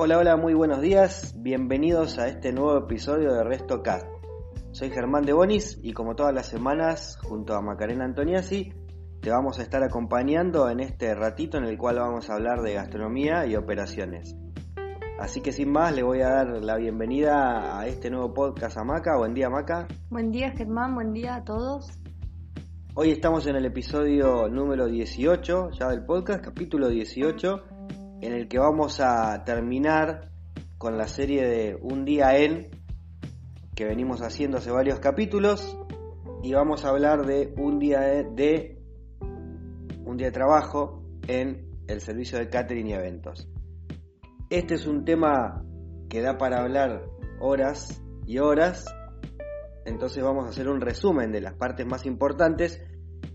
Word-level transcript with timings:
Hola, 0.00 0.18
hola, 0.18 0.36
muy 0.36 0.54
buenos 0.54 0.80
días. 0.80 1.34
Bienvenidos 1.42 2.20
a 2.20 2.28
este 2.28 2.52
nuevo 2.52 2.78
episodio 2.78 3.34
de 3.34 3.42
Resto 3.42 3.82
Cast. 3.82 4.06
Soy 4.70 4.90
Germán 4.90 5.24
de 5.24 5.32
Bonis 5.32 5.76
y 5.82 5.92
como 5.92 6.14
todas 6.14 6.32
las 6.32 6.46
semanas, 6.46 7.18
junto 7.20 7.56
a 7.56 7.62
Macarena 7.62 8.04
Antoniasi, 8.04 8.72
te 9.20 9.30
vamos 9.30 9.58
a 9.58 9.62
estar 9.62 9.82
acompañando 9.82 10.70
en 10.70 10.78
este 10.78 11.12
ratito 11.16 11.58
en 11.58 11.64
el 11.64 11.76
cual 11.76 11.96
vamos 11.96 12.30
a 12.30 12.34
hablar 12.34 12.62
de 12.62 12.74
gastronomía 12.74 13.44
y 13.46 13.56
operaciones. 13.56 14.36
Así 15.18 15.40
que 15.40 15.50
sin 15.50 15.72
más, 15.72 15.92
le 15.92 16.04
voy 16.04 16.20
a 16.20 16.28
dar 16.28 16.46
la 16.62 16.76
bienvenida 16.76 17.80
a 17.80 17.88
este 17.88 18.08
nuevo 18.08 18.32
podcast 18.32 18.78
a 18.78 18.84
Maca. 18.84 19.16
Buen 19.16 19.34
día, 19.34 19.50
Maca. 19.50 19.88
Buen 20.10 20.30
día, 20.30 20.52
Germán. 20.52 20.94
Buen 20.94 21.12
día 21.12 21.34
a 21.34 21.44
todos. 21.44 21.90
Hoy 22.94 23.10
estamos 23.10 23.48
en 23.48 23.56
el 23.56 23.64
episodio 23.64 24.48
número 24.48 24.86
18 24.86 25.70
ya 25.72 25.88
del 25.88 26.04
podcast, 26.04 26.44
capítulo 26.44 26.88
18, 26.88 27.77
en 28.20 28.32
el 28.32 28.48
que 28.48 28.58
vamos 28.58 29.00
a 29.00 29.44
terminar 29.44 30.30
con 30.76 30.96
la 30.96 31.06
serie 31.06 31.46
de 31.46 31.78
Un 31.80 32.04
día 32.04 32.36
en 32.36 32.68
que 33.74 33.84
venimos 33.84 34.22
haciendo 34.22 34.58
hace 34.58 34.70
varios 34.70 34.98
capítulos 34.98 35.78
y 36.42 36.52
vamos 36.52 36.84
a 36.84 36.88
hablar 36.88 37.26
de 37.26 37.54
un 37.56 37.78
día 37.78 38.00
de 38.00 38.82
un 40.04 40.16
día 40.16 40.28
de 40.28 40.32
trabajo 40.32 41.02
en 41.26 41.68
el 41.86 42.00
servicio 42.00 42.38
de 42.38 42.48
catering 42.48 42.88
y 42.88 42.92
eventos. 42.94 43.48
Este 44.50 44.74
es 44.74 44.86
un 44.86 45.04
tema 45.04 45.64
que 46.08 46.22
da 46.22 46.38
para 46.38 46.60
hablar 46.60 47.04
horas 47.40 48.02
y 48.26 48.38
horas, 48.38 48.84
entonces 49.84 50.22
vamos 50.24 50.46
a 50.46 50.48
hacer 50.48 50.68
un 50.68 50.80
resumen 50.80 51.30
de 51.30 51.40
las 51.40 51.54
partes 51.54 51.86
más 51.86 52.04
importantes 52.04 52.82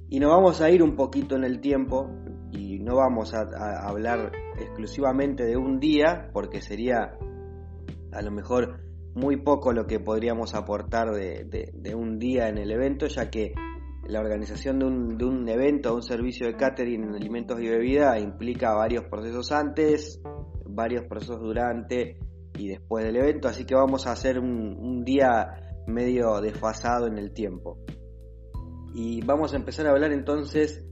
y 0.09 0.19
nos 0.19 0.31
vamos 0.31 0.61
a 0.61 0.69
ir 0.69 0.83
un 0.83 0.95
poquito 0.95 1.35
en 1.35 1.45
el 1.45 1.61
tiempo 1.61 2.09
y 2.51 2.79
no 2.79 2.97
vamos 2.97 3.33
a, 3.33 3.41
a 3.41 3.87
hablar 3.87 4.31
exclusivamente 4.73 5.45
de 5.45 5.55
un 5.55 5.79
día 5.79 6.29
porque 6.33 6.59
sería 6.59 7.15
a 8.11 8.21
lo 8.23 8.31
mejor 8.31 8.79
muy 9.13 9.37
poco 9.37 9.71
lo 9.71 9.85
que 9.85 9.99
podríamos 9.99 10.55
aportar 10.55 11.11
de, 11.11 11.95
un 11.95 12.17
día 12.17 12.49
en 12.49 12.57
el 12.57 12.71
evento, 12.71 13.05
ya 13.05 13.29
que 13.29 13.53
la 14.07 14.19
organización 14.19 14.79
de 14.79 14.85
un, 14.85 15.17
de 15.17 15.25
un 15.25 15.47
evento 15.47 15.91
o 15.91 15.95
un 15.95 16.01
servicio 16.01 16.47
de 16.47 16.55
catering 16.55 17.03
en 17.03 17.15
alimentos 17.15 17.61
y 17.61 17.69
bebida 17.69 18.19
implica 18.19 18.73
varios 18.73 19.05
procesos 19.05 19.51
antes, 19.51 20.19
varios 20.65 21.05
procesos 21.05 21.39
durante 21.39 22.17
y 22.57 22.67
después 22.67 23.05
del 23.05 23.17
evento, 23.17 23.47
así 23.47 23.65
que 23.65 23.75
vamos 23.75 24.07
a 24.07 24.11
hacer 24.11 24.39
un, 24.39 24.75
un 24.75 25.03
día 25.03 25.83
medio 25.85 26.41
desfasado 26.41 27.05
en 27.05 27.19
el 27.19 27.31
tiempo. 27.31 27.77
Y 28.95 29.23
vamos 29.23 29.53
a 29.53 29.57
empezar 29.57 29.85
a 29.85 29.91
hablar 29.91 30.11
entonces 30.11 30.83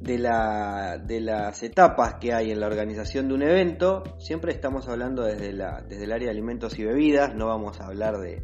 de, 0.00 0.18
la, 0.18 0.98
de 0.98 1.20
las 1.20 1.62
etapas 1.62 2.14
que 2.14 2.32
hay 2.32 2.50
en 2.50 2.60
la 2.60 2.66
organización 2.66 3.28
de 3.28 3.34
un 3.34 3.42
evento. 3.42 4.02
Siempre 4.18 4.52
estamos 4.52 4.88
hablando 4.88 5.22
desde, 5.22 5.52
la, 5.52 5.82
desde 5.86 6.04
el 6.04 6.12
área 6.12 6.26
de 6.26 6.32
alimentos 6.32 6.78
y 6.78 6.84
bebidas, 6.84 7.34
no 7.34 7.46
vamos 7.46 7.80
a 7.80 7.86
hablar 7.86 8.18
de, 8.18 8.42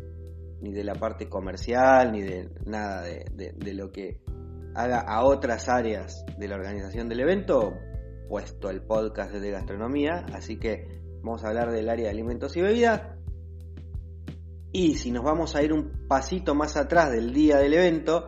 ni 0.61 0.73
de 0.73 0.84
la 0.84 0.95
parte 0.95 1.29
comercial, 1.29 2.12
ni 2.12 2.23
de 2.23 2.51
nada 2.67 3.03
de, 3.03 3.25
de, 3.33 3.53
de 3.57 3.75
lo 3.75 3.91
que 3.91 4.21
haga 4.75 5.01
a 5.01 5.25
otras 5.25 5.69
áreas 5.69 6.25
de 6.39 6.49
la 6.49 6.57
organización 6.57 7.09
del 7.09 7.21
evento, 7.21 7.75
puesto 8.29 8.69
el 8.69 8.83
podcast 8.83 9.33
de 9.33 9.51
gastronomía, 9.51 10.27
así 10.34 10.59
que 10.59 10.87
vamos 11.23 11.45
a 11.45 11.49
hablar 11.49 11.73
del 11.73 11.89
área 11.89 12.05
de 12.05 12.11
alimentos 12.11 12.57
y 12.57 12.61
bebidas. 12.61 13.03
Y 14.73 14.97
si 14.97 15.11
nos 15.11 15.25
vamos 15.25 15.57
a 15.57 15.62
ir 15.62 15.73
un 15.73 16.07
pasito 16.07 16.55
más 16.55 16.77
atrás 16.77 17.11
del 17.11 17.33
día 17.33 17.57
del 17.57 17.73
evento, 17.73 18.27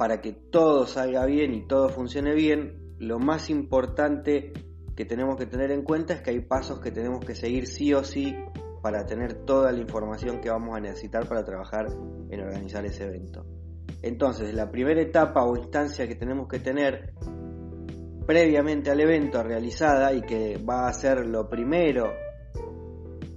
para 0.00 0.22
que 0.22 0.32
todo 0.32 0.86
salga 0.86 1.26
bien 1.26 1.52
y 1.52 1.66
todo 1.66 1.90
funcione 1.90 2.32
bien, 2.32 2.94
lo 3.00 3.18
más 3.18 3.50
importante 3.50 4.50
que 4.96 5.04
tenemos 5.04 5.36
que 5.36 5.44
tener 5.44 5.70
en 5.72 5.82
cuenta 5.82 6.14
es 6.14 6.22
que 6.22 6.30
hay 6.30 6.40
pasos 6.40 6.80
que 6.80 6.90
tenemos 6.90 7.22
que 7.22 7.34
seguir 7.34 7.66
sí 7.66 7.92
o 7.92 8.02
sí 8.02 8.34
para 8.80 9.04
tener 9.04 9.44
toda 9.44 9.70
la 9.72 9.78
información 9.78 10.40
que 10.40 10.48
vamos 10.48 10.74
a 10.74 10.80
necesitar 10.80 11.28
para 11.28 11.44
trabajar 11.44 11.88
en 12.30 12.40
organizar 12.40 12.86
ese 12.86 13.04
evento. 13.04 13.44
Entonces, 14.00 14.54
la 14.54 14.70
primera 14.70 15.02
etapa 15.02 15.44
o 15.44 15.54
instancia 15.54 16.08
que 16.08 16.14
tenemos 16.14 16.48
que 16.48 16.60
tener 16.60 17.12
previamente 18.26 18.90
al 18.90 19.00
evento 19.00 19.42
realizada 19.42 20.14
y 20.14 20.22
que 20.22 20.56
va 20.56 20.88
a 20.88 20.92
ser 20.94 21.26
lo 21.26 21.46
primero 21.46 22.10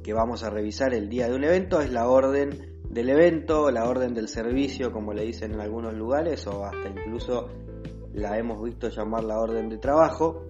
que 0.01 0.13
vamos 0.13 0.45
a 0.45 0.49
revisar 0.49 0.93
el 0.93 1.09
día 1.09 1.27
de 1.27 1.35
un 1.35 1.43
evento 1.43 1.81
es 1.81 1.91
la 1.91 2.07
orden 2.07 2.72
del 2.93 3.09
evento, 3.09 3.71
la 3.71 3.89
orden 3.89 4.13
del 4.13 4.27
servicio, 4.27 4.91
como 4.91 5.13
le 5.13 5.23
dicen 5.23 5.53
en 5.53 5.61
algunos 5.61 5.93
lugares, 5.93 6.45
o 6.47 6.63
hasta 6.63 6.89
incluso 6.89 7.49
la 8.13 8.37
hemos 8.37 8.63
visto 8.63 8.89
llamar 8.89 9.23
la 9.23 9.39
orden 9.39 9.69
de 9.69 9.77
trabajo, 9.77 10.45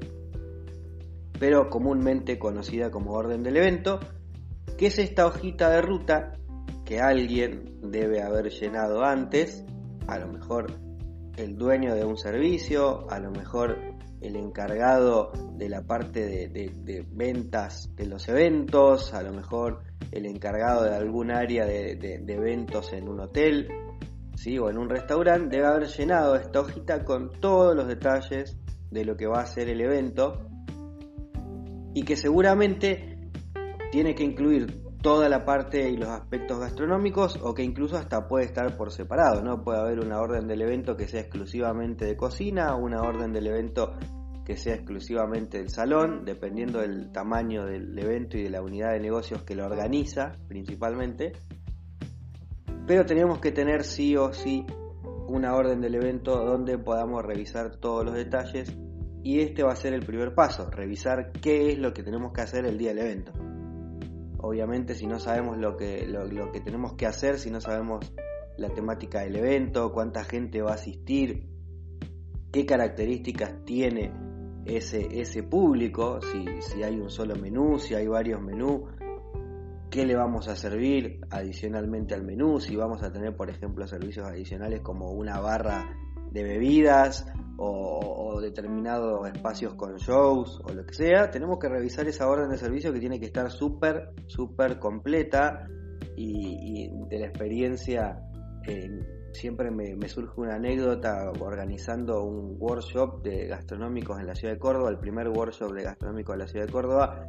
pero 1.40 1.70
comúnmente 1.70 2.38
conocida 2.38 2.92
como 2.92 3.14
orden 3.14 3.44
del 3.44 3.58
evento, 3.58 4.00
que 4.78 4.88
es 4.88 5.00
esta 5.00 5.26
hojita 5.26 5.70
de 5.70 5.82
ruta 5.82 6.34
que 6.86 7.00
alguien 7.00 7.80
debe 7.82 8.22
haber 8.22 8.50
llenado 8.50 9.04
antes, 9.04 9.64
a 10.08 10.20
lo 10.20 10.28
mejor 10.28 10.72
el 11.38 11.56
dueño 11.58 11.96
de 11.96 12.06
un 12.06 12.18
servicio, 12.18 13.10
a 13.10 13.20
lo 13.20 13.32
mejor 13.32 13.78
el 14.22 14.36
encargado 14.36 15.32
de 15.58 15.70
la 15.70 15.82
parte 15.82 16.26
de, 16.26 16.48
de, 16.48 17.06
ventas 17.12 17.90
de 17.96 18.06
los 18.06 18.28
eventos, 18.30 19.14
a 19.14 19.22
lo 19.22 19.34
mejor 19.34 19.84
el 20.12 20.26
encargado 20.26 20.84
de 20.84 20.96
algún 20.96 21.32
área 21.32 21.66
de, 21.66 22.24
eventos 22.28 22.94
en 22.94 23.08
un 23.08 23.20
hotel 23.22 23.70
¿sí? 24.36 24.58
o 24.58 24.70
en 24.70 24.78
un 24.78 24.90
restaurante 24.90 25.58
debe 25.58 25.68
haber 25.68 25.88
llenado 25.88 26.36
esta 26.36 26.62
hojita 26.62 27.04
con 27.04 27.32
todos 27.40 27.76
los 27.76 27.88
detalles 27.88 28.58
de 28.92 29.06
lo 29.06 29.18
que 29.18 29.28
va 29.28 29.42
a 29.42 29.46
ser 29.46 29.70
el 29.70 29.82
evento 29.82 30.48
y 31.94 32.04
que 32.04 32.16
seguramente 32.16 33.30
tiene 33.92 34.16
que 34.16 34.24
incluir 34.24 34.84
toda 35.04 35.28
la 35.28 35.44
parte 35.44 35.90
y 35.90 35.98
los 35.98 36.10
aspectos 36.10 36.60
gastronómicos 36.60 37.38
o 37.44 37.54
que 37.54 37.62
incluso 37.62 37.98
hasta 37.98 38.28
puede 38.28 38.46
estar 38.46 38.78
por 38.78 38.92
separado, 38.92 39.44
¿no? 39.44 39.62
Puede 39.62 39.80
haber 39.80 40.00
una 40.00 40.20
orden 40.20 40.48
del 40.48 40.62
evento 40.62 40.96
que 40.96 41.08
sea 41.08 41.20
exclusivamente 41.20 42.06
de 42.06 42.16
cocina, 42.16 42.76
una 42.76 43.02
orden 43.02 43.34
del 43.34 43.48
evento 43.48 43.94
que 44.46 44.58
sea 44.58 44.76
exclusivamente 44.76 45.58
del 45.58 45.70
salón, 45.70 46.26
dependiendo 46.26 46.82
del 46.82 47.12
tamaño 47.12 47.66
del 47.66 47.98
evento 47.98 48.38
y 48.38 48.44
de 48.44 48.50
la 48.50 48.62
unidad 48.62 48.92
de 48.92 49.00
negocios 49.00 49.44
que 49.44 49.56
lo 49.56 49.66
organiza 49.66 50.38
principalmente. 50.48 51.34
Pero 52.86 53.06
tenemos 53.06 53.40
que 53.40 53.52
tener 53.52 53.84
sí 53.84 54.18
o 54.18 54.34
sí 54.34 54.66
una 55.28 55.56
orden 55.56 55.80
del 55.80 55.96
evento 55.96 56.44
donde 56.44 56.78
podamos 56.78 57.24
revisar 57.24 57.78
todos 57.78 58.04
los 58.04 58.14
detalles 58.14 58.76
y 59.24 59.40
este 59.40 59.64
va 59.64 59.72
a 59.72 59.78
ser 59.78 59.94
el 59.94 60.06
primer 60.06 60.36
paso, 60.36 60.70
revisar 60.70 61.32
qué 61.32 61.72
es 61.72 61.80
lo 61.80 61.94
que 61.94 62.04
tenemos 62.04 62.34
que 62.34 62.42
hacer 62.42 62.66
el 62.66 62.78
día 62.78 62.94
del 62.94 63.00
evento. 63.00 63.32
Obviamente 64.40 64.96
si 64.96 65.08
no 65.08 65.20
sabemos 65.20 65.58
lo 65.58 65.78
que, 65.78 66.06
lo 66.06 66.52
que 66.52 66.60
tenemos 66.60 66.96
que 66.96 67.06
hacer, 67.06 67.40
si 67.40 67.50
no 67.50 67.62
sabemos 67.62 68.14
la 68.58 68.70
temática 68.70 69.22
del 69.22 69.38
evento, 69.38 69.94
cuánta 69.94 70.26
gente 70.26 70.62
va 70.62 70.72
a 70.72 70.76
asistir, 70.76 71.48
qué 72.52 72.66
características 72.66 73.64
tiene 73.64 74.12
ese, 74.66 75.22
ese 75.22 75.44
público, 75.44 76.20
si, 76.22 76.46
si 76.62 76.84
hay 76.84 77.00
un 77.00 77.10
solo 77.10 77.36
menú, 77.36 77.80
si 77.80 77.96
hay 77.96 78.08
varios 78.08 78.42
menús, 78.42 78.82
qué 79.90 80.06
le 80.06 80.16
vamos 80.16 80.48
a 80.48 80.56
servir 80.56 81.20
adicionalmente 81.30 82.16
al 82.16 82.24
menú, 82.24 82.60
si 82.60 82.76
vamos 82.76 83.04
a 83.04 83.12
tener, 83.12 83.36
por 83.36 83.50
ejemplo, 83.50 83.88
servicios 83.88 84.26
adicionales 84.26 84.82
como 84.82 85.12
una 85.12 85.40
barra 85.40 85.96
de 86.32 86.44
bebidas 86.44 87.28
o, 87.58 88.40
determinados 88.42 89.26
espacios 89.28 89.76
con 89.76 89.96
shows 89.98 90.60
o 90.66 90.74
lo 90.74 90.86
que 90.86 90.96
sea, 90.96 91.30
tenemos 91.30 91.60
que 91.60 91.70
revisar 91.70 92.08
esa 92.08 92.28
orden 92.28 92.50
de 92.50 92.58
servicio 92.58 92.92
que 92.92 93.00
tiene 93.00 93.20
que 93.20 93.28
estar 93.28 93.50
súper, 93.52 94.10
súper 94.26 94.80
completa 94.80 95.68
y, 96.18 96.90
de 97.08 97.20
la 97.20 97.28
experiencia 97.28 98.20
siempre 99.34 99.72
me, 99.72 100.08
surge 100.08 100.40
una 100.40 100.56
anécdota 100.56 101.32
organizando 101.40 102.24
un 102.24 102.56
workshop 102.60 103.24
de 103.24 103.48
gastronómicos 103.48 104.20
en 104.20 104.28
la 104.28 104.36
ciudad 104.36 104.54
de 104.54 104.60
Córdoba, 104.60 104.90
el 104.90 105.00
primer 105.00 105.28
workshop 105.30 105.74
de 105.74 105.84
gastronómicos 105.84 106.36
de 106.36 106.40
la 106.40 106.48
ciudad 106.48 106.66
de 106.66 106.72
Córdoba, 106.72 107.26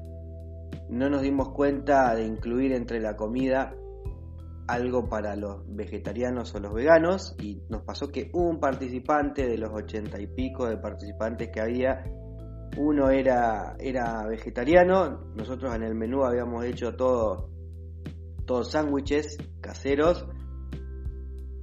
no 0.90 1.08
nos 1.08 1.22
dimos 1.22 1.50
cuenta 1.50 2.14
de 2.14 2.24
incluir 2.24 2.72
entre 2.72 3.00
la 3.00 3.16
comida 3.16 3.74
algo 4.66 5.08
para 5.08 5.36
los 5.36 5.62
vegetarianos 5.66 6.54
o 6.54 6.60
los 6.60 6.72
veganos 6.72 7.36
y 7.40 7.62
nos 7.68 7.82
pasó 7.82 8.08
que 8.08 8.30
un 8.32 8.60
participante 8.60 9.46
de 9.46 9.58
los 9.58 9.70
ochenta 9.72 10.20
y 10.20 10.26
pico 10.26 10.66
de 10.66 10.78
participantes 10.78 11.50
que 11.50 11.60
había, 11.60 12.04
uno 12.76 13.10
era, 13.10 13.76
era 13.78 14.26
vegetariano, 14.26 15.32
nosotros 15.34 15.74
en 15.74 15.82
el 15.82 15.94
menú 15.94 16.24
habíamos 16.24 16.64
hecho 16.64 16.96
todo, 16.96 17.50
todos 18.46 18.70
sándwiches 18.70 19.36
caseros 19.60 20.26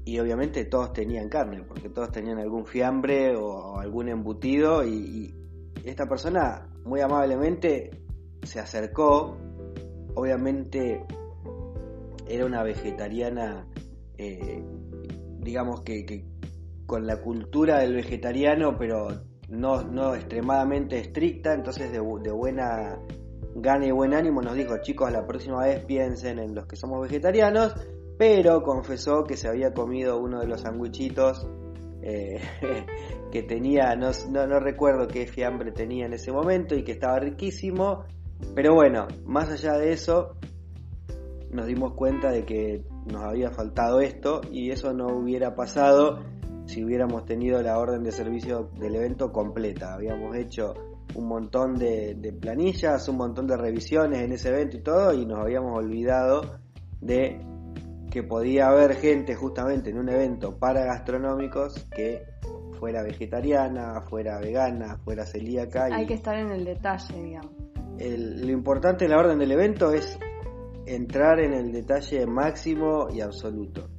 y 0.03 0.19
obviamente 0.19 0.65
todos 0.65 0.93
tenían 0.93 1.29
carne, 1.29 1.63
porque 1.63 1.89
todos 1.89 2.11
tenían 2.11 2.39
algún 2.39 2.65
fiambre 2.65 3.35
o, 3.35 3.79
algún 3.79 4.09
embutido 4.09 4.85
y, 4.85 5.35
esta 5.83 6.05
persona 6.05 6.69
muy 6.85 7.01
amablemente 7.01 7.89
se 8.43 8.59
acercó, 8.59 9.35
obviamente 10.13 11.03
era 12.27 12.45
una 12.45 12.61
vegetariana, 12.61 13.67
eh, 14.15 14.63
digamos 15.39 15.81
que, 15.81 16.27
con 16.85 17.07
la 17.07 17.19
cultura 17.19 17.79
del 17.79 17.95
vegetariano, 17.95 18.77
pero 18.77 19.07
no, 19.49 19.81
no 19.83 20.13
extremadamente 20.13 20.99
estricta, 20.99 21.55
entonces 21.55 21.91
de, 21.91 21.97
de 21.97 22.31
buena 22.31 22.99
gane 23.55 23.87
y 23.87 23.91
buen 23.91 24.13
ánimo, 24.13 24.41
nos 24.41 24.55
dijo, 24.55 24.77
chicos, 24.81 25.11
la 25.11 25.25
próxima 25.25 25.63
vez 25.63 25.83
piensen 25.85 26.39
en 26.39 26.53
los 26.53 26.67
que 26.67 26.75
somos 26.75 27.01
vegetarianos, 27.01 27.75
pero 28.17 28.61
confesó 28.61 29.23
que 29.23 29.37
se 29.37 29.47
había 29.47 29.73
comido 29.73 30.19
uno 30.19 30.39
de 30.39 30.47
los 30.47 30.61
sanguichitos 30.61 31.47
eh, 32.03 32.41
que 33.31 33.43
tenía, 33.43 33.95
no, 33.95 34.11
no, 34.29 34.59
recuerdo 34.59 35.07
qué 35.07 35.27
fiambre 35.27 35.71
tenía 35.71 36.05
en 36.05 36.13
ese 36.13 36.31
momento 36.31 36.75
y 36.75 36.83
que 36.83 36.93
estaba 36.93 37.19
riquísimo, 37.19 38.05
pero 38.55 38.73
bueno, 38.73 39.07
más 39.25 39.49
allá 39.49 39.73
de 39.73 39.93
eso, 39.93 40.35
nos 41.51 41.67
dimos 41.67 41.93
cuenta 41.93 42.31
de 42.31 42.45
que 42.45 42.83
nos 43.05 43.23
había 43.23 43.51
faltado 43.51 43.99
esto 43.99 44.41
y 44.51 44.71
eso 44.71 44.93
no 44.93 45.07
hubiera 45.07 45.55
pasado 45.55 46.19
si 46.65 46.83
hubiéramos 46.83 47.25
tenido 47.25 47.61
la 47.61 47.77
orden 47.77 48.03
de 48.03 48.11
servicio 48.11 48.69
del 48.79 48.95
evento 48.95 49.31
completa. 49.31 49.93
Habíamos 49.93 50.35
hecho 50.35 50.73
un 51.15 51.27
montón 51.27 51.75
de, 51.75 52.37
planillas, 52.39 53.07
un 53.09 53.17
montón 53.17 53.47
de 53.47 53.57
revisiones 53.57 54.19
en 54.19 54.31
ese 54.31 54.49
evento 54.49 54.77
y 54.77 54.81
todo, 54.81 55.13
y 55.13 55.25
nos 55.25 55.39
habíamos 55.39 55.77
olvidado 55.77 56.59
de 57.01 57.45
que 58.11 58.21
podía 58.23 58.67
haber 58.67 58.95
gente 58.95 59.35
justamente 59.35 59.89
en 59.89 59.97
un 59.97 60.09
evento 60.09 60.57
para 60.57 60.83
gastronómicos 60.83 61.87
que 61.95 62.25
fuera 62.77 63.01
vegetariana, 63.01 64.01
fuera 64.01 64.37
vegana, 64.39 64.97
fuera 65.03 65.25
celíaca. 65.25 65.85
Hay 65.85 66.05
que 66.05 66.15
estar 66.15 66.37
en 66.37 66.51
el 66.51 66.65
detalle, 66.65 67.21
digamos. 67.21 67.51
lo 67.97 68.51
importante 68.51 69.05
en 69.05 69.11
la 69.11 69.17
orden 69.17 69.39
del 69.39 69.51
evento 69.51 69.91
es 69.91 70.19
entrar 70.85 71.39
en 71.39 71.53
el 71.53 71.71
detalle 71.71 72.25
máximo 72.27 73.07
y 73.11 73.21
absoluto. 73.21 73.89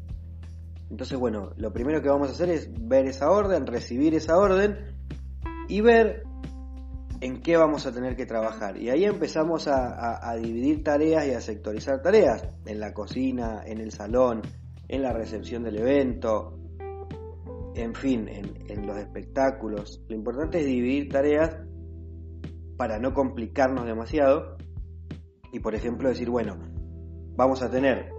Entonces, 0.91 1.19
bueno, 1.19 1.53
lo 1.57 1.73
primero 1.73 2.03
que 2.03 2.11
vamos 2.11 2.29
a 2.29 2.33
hacer 2.33 2.51
es 2.51 2.69
ver 2.87 3.07
esa 3.07 3.31
orden, 3.31 3.67
recibir 3.67 4.15
esa 4.15 4.37
orden 4.37 4.77
y 5.69 5.81
ver 5.81 6.25
en 7.23 7.41
qué 7.41 7.57
vamos 7.57 7.87
a 7.87 7.93
tener 7.93 8.17
que 8.17 8.27
trabajar. 8.27 8.77
Y 8.77 8.91
ahí 8.91 9.05
empezamos 9.05 9.69
a, 9.69 10.35
dividir 10.43 10.83
tareas 10.83 11.25
y 11.25 11.31
a 11.31 11.41
sectorizar 11.41 12.03
tareas. 12.03 12.45
En 12.67 12.81
la 12.81 12.93
cocina, 12.93 13.63
en 13.65 13.79
el 13.79 13.93
salón, 13.93 14.43
en 14.89 15.03
la 15.03 15.13
recepción 15.13 15.63
del 15.63 15.79
evento, 15.79 16.59
en 17.77 17.95
fin, 17.95 18.29
en, 18.29 18.87
los 18.87 18.99
espectáculos. 18.99 20.03
Lo 20.09 20.17
importante 20.17 20.59
es 20.59 20.67
dividir 20.67 21.11
tareas 21.11 21.57
para 22.77 22.99
no 22.99 23.15
complicarnos 23.15 23.87
demasiado. 23.87 24.57
Y 25.53 25.61
por 25.61 25.77
ejemplo 25.77 26.09
decir, 26.09 26.29
bueno, 26.29 26.59
vamos 27.37 27.63
a 27.63 27.71
tener 27.71 28.11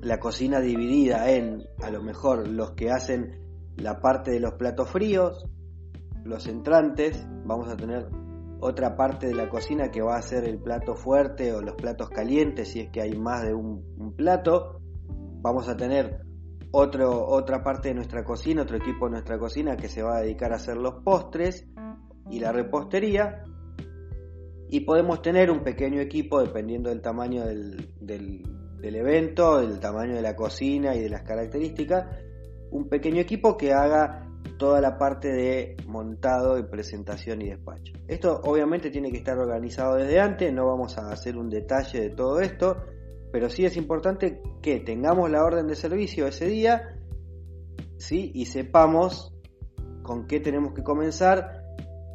la 0.00 0.20
cocina 0.20 0.60
dividida 0.60 1.28
en 1.28 1.64
a 1.82 1.90
lo 1.90 2.04
mejor 2.04 2.46
los 2.46 2.70
que 2.72 2.92
hacen 2.92 3.40
la 3.76 4.00
parte 4.00 4.30
de 4.30 4.38
los 4.38 4.54
platos 4.54 4.88
fríos, 4.90 5.49
los 6.24 6.46
entrantes, 6.46 7.26
vamos 7.44 7.68
a 7.68 7.76
tener 7.76 8.08
otra 8.60 8.94
parte 8.94 9.26
de 9.26 9.34
la 9.34 9.48
cocina 9.48 9.90
que 9.90 10.02
va 10.02 10.16
a 10.16 10.22
ser 10.22 10.44
el 10.44 10.58
plato 10.58 10.94
fuerte 10.94 11.52
o 11.52 11.62
los 11.62 11.74
platos 11.74 12.10
calientes 12.10 12.68
si 12.68 12.80
es 12.80 12.90
que 12.90 13.00
hay 13.00 13.16
más 13.16 13.42
de 13.42 13.54
un, 13.54 14.14
plato. 14.16 14.80
Vamos 15.42 15.68
a 15.68 15.76
tener 15.76 16.20
otro, 16.70 17.26
otra 17.26 17.62
parte 17.62 17.88
de 17.88 17.94
nuestra 17.94 18.22
cocina, 18.22 18.62
otro 18.62 18.76
equipo 18.76 19.06
de 19.06 19.12
nuestra 19.12 19.38
cocina 19.38 19.76
que 19.76 19.88
se 19.88 20.02
va 20.02 20.18
a 20.18 20.20
dedicar 20.20 20.52
a 20.52 20.56
hacer 20.56 20.76
los 20.76 21.02
postres 21.02 21.66
y 22.30 22.38
la 22.38 22.52
repostería. 22.52 23.44
Y 24.68 24.80
podemos 24.80 25.22
tener 25.22 25.50
un 25.50 25.64
pequeño 25.64 26.00
equipo 26.00 26.40
dependiendo 26.40 26.90
del 26.90 27.00
tamaño 27.00 27.46
del, 27.46 27.90
del 28.00 28.94
evento, 28.94 29.60
del 29.60 29.80
tamaño 29.80 30.14
de 30.14 30.22
la 30.22 30.36
cocina 30.36 30.94
y 30.94 31.00
de 31.00 31.08
las 31.08 31.22
características. 31.22 32.06
Un 32.70 32.88
pequeño 32.88 33.20
equipo 33.20 33.56
que 33.56 33.72
haga 33.72 34.29
toda 34.60 34.82
la 34.82 34.98
parte 34.98 35.32
de 35.32 35.74
montado 35.86 36.58
y 36.58 36.64
presentación 36.64 37.40
y 37.40 37.48
despacho. 37.48 37.94
Esto 38.06 38.42
obviamente 38.44 38.90
tiene 38.90 39.10
que 39.10 39.16
estar 39.16 39.38
organizado 39.38 39.96
desde 39.96 40.20
antes, 40.20 40.52
no 40.52 40.66
vamos 40.66 40.98
a 40.98 41.10
hacer 41.10 41.38
un 41.38 41.48
detalle 41.48 41.98
de 41.98 42.10
todo 42.10 42.40
esto, 42.40 42.76
pero 43.32 43.48
sí 43.48 43.64
es 43.64 43.78
importante 43.78 44.42
que 44.60 44.80
tengamos 44.80 45.30
la 45.30 45.42
orden 45.42 45.66
de 45.66 45.74
servicio 45.76 46.26
ese 46.26 46.46
día, 46.46 46.94
¿sí? 47.96 48.32
Y 48.34 48.44
sepamos 48.44 49.34
con 50.02 50.26
qué 50.26 50.40
tenemos 50.40 50.74
que 50.74 50.82
comenzar 50.82 51.64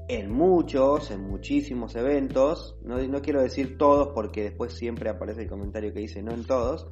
en 0.07 0.31
muchos, 0.31 1.09
en 1.09 1.27
muchísimos 1.27 1.95
eventos, 1.95 2.77
no, 2.83 3.01
no 3.07 3.21
quiero 3.23 3.41
decir 3.41 3.75
todos 3.75 4.09
porque 4.13 4.43
después 4.43 4.73
siempre 4.73 5.09
aparece 5.09 5.41
el 5.41 5.49
comentario 5.49 5.91
que 5.91 6.01
dice 6.01 6.21
no 6.21 6.31
en 6.31 6.45
todos, 6.45 6.87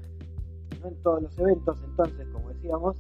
no 0.82 0.88
en 0.88 0.96
todos 1.04 1.22
los 1.22 1.38
eventos, 1.38 1.78
entonces, 1.86 2.28
como 2.34 2.50
decíamos, 2.50 2.98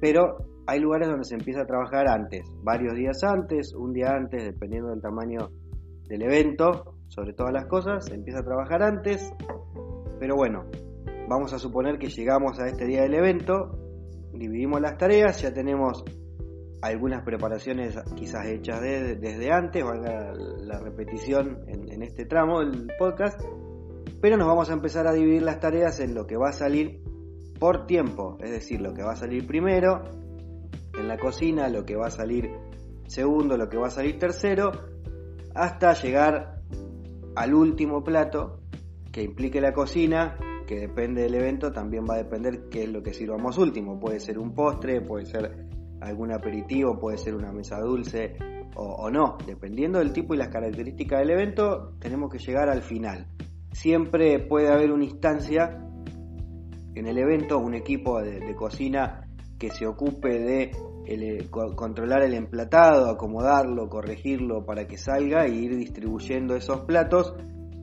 pero 0.00 0.57
hay 0.68 0.80
lugares 0.80 1.08
donde 1.08 1.24
se 1.24 1.34
empieza 1.34 1.62
a 1.62 1.66
trabajar 1.66 2.06
antes, 2.08 2.42
varios 2.62 2.94
días 2.94 3.24
antes, 3.24 3.72
un 3.74 3.94
día 3.94 4.10
antes, 4.10 4.44
dependiendo 4.44 4.90
del 4.90 5.00
tamaño 5.00 5.48
del 6.06 6.20
evento, 6.20 6.94
sobre 7.08 7.32
todas 7.32 7.54
las 7.54 7.64
cosas, 7.64 8.04
se 8.04 8.14
empieza 8.14 8.40
a 8.40 8.44
trabajar 8.44 8.82
antes, 8.82 9.32
pero 10.20 10.36
bueno, 10.36 10.66
vamos 11.26 11.54
a 11.54 11.58
suponer 11.58 11.98
que 11.98 12.10
llegamos 12.10 12.60
a 12.60 12.68
este 12.68 12.84
día 12.84 13.00
del 13.00 13.14
evento, 13.14 13.78
dividimos 14.34 14.82
las 14.82 14.98
tareas, 14.98 15.40
ya 15.40 15.54
tenemos 15.54 16.04
algunas 16.82 17.24
preparaciones 17.24 17.98
quizás 18.14 18.44
hechas 18.44 18.82
desde 18.82 19.50
antes, 19.50 19.82
valga 19.82 20.34
la 20.34 20.80
repetición 20.80 21.60
en, 21.66 21.90
en 21.90 22.02
este 22.02 22.26
tramo 22.26 22.60
del 22.60 22.92
podcast, 22.98 23.40
pero 24.20 24.36
nos 24.36 24.46
vamos 24.46 24.68
a 24.68 24.74
empezar 24.74 25.06
a 25.06 25.14
dividir 25.14 25.40
las 25.40 25.60
tareas 25.60 25.98
en 26.00 26.14
lo 26.14 26.26
que 26.26 26.36
va 26.36 26.50
a 26.50 26.52
salir 26.52 27.00
por 27.58 27.86
tiempo, 27.86 28.36
es 28.42 28.50
decir, 28.50 28.82
lo 28.82 28.92
que 28.92 29.02
va 29.02 29.12
a 29.12 29.16
salir 29.16 29.46
primero, 29.46 30.27
en 31.00 31.08
la 31.08 31.18
cocina, 31.18 31.68
lo 31.68 31.84
que 31.84 31.96
va 31.96 32.06
a 32.06 32.10
salir 32.10 32.50
segundo, 33.06 33.56
lo 33.56 33.68
que 33.68 33.78
va 33.78 33.88
a 33.88 33.90
salir 33.90 34.18
tercero, 34.18 34.72
hasta 35.54 35.94
llegar 35.94 36.62
al 37.34 37.54
último 37.54 38.04
plato 38.04 38.60
que 39.10 39.22
implique 39.22 39.60
la 39.60 39.72
cocina, 39.72 40.36
que 40.66 40.80
depende 40.80 41.22
del 41.22 41.34
evento, 41.34 41.72
también 41.72 42.04
va 42.08 42.14
a 42.14 42.18
depender 42.18 42.68
qué 42.68 42.84
es 42.84 42.88
lo 42.90 43.02
que 43.02 43.14
sirvamos 43.14 43.56
último. 43.58 43.98
Puede 43.98 44.20
ser 44.20 44.38
un 44.38 44.54
postre, 44.54 45.00
puede 45.00 45.24
ser 45.24 45.66
algún 46.00 46.32
aperitivo, 46.32 46.98
puede 46.98 47.16
ser 47.16 47.34
una 47.34 47.50
mesa 47.50 47.80
dulce 47.80 48.36
o, 48.76 48.82
o 48.82 49.10
no. 49.10 49.38
Dependiendo 49.46 49.98
del 49.98 50.12
tipo 50.12 50.34
y 50.34 50.36
las 50.36 50.48
características 50.48 51.20
del 51.20 51.30
evento, 51.30 51.94
tenemos 51.98 52.30
que 52.30 52.38
llegar 52.38 52.68
al 52.68 52.82
final. 52.82 53.26
Siempre 53.72 54.38
puede 54.40 54.68
haber 54.68 54.92
una 54.92 55.04
instancia 55.04 55.82
en 56.94 57.06
el 57.06 57.16
evento, 57.16 57.58
un 57.58 57.74
equipo 57.74 58.20
de 58.20 58.54
cocina 58.54 59.28
que 59.58 59.70
se 59.70 59.86
ocupe 59.86 60.38
de 60.38 60.70
eh, 61.08 61.48
controlar 61.50 62.22
el 62.22 62.34
emplatado, 62.34 63.08
acomodarlo, 63.08 63.88
corregirlo 63.88 64.66
para 64.66 64.86
que 64.86 64.98
salga 64.98 65.46
e 65.46 65.54
ir 65.54 65.76
distribuyendo 65.76 66.54
esos 66.54 66.80
platos 66.82 67.34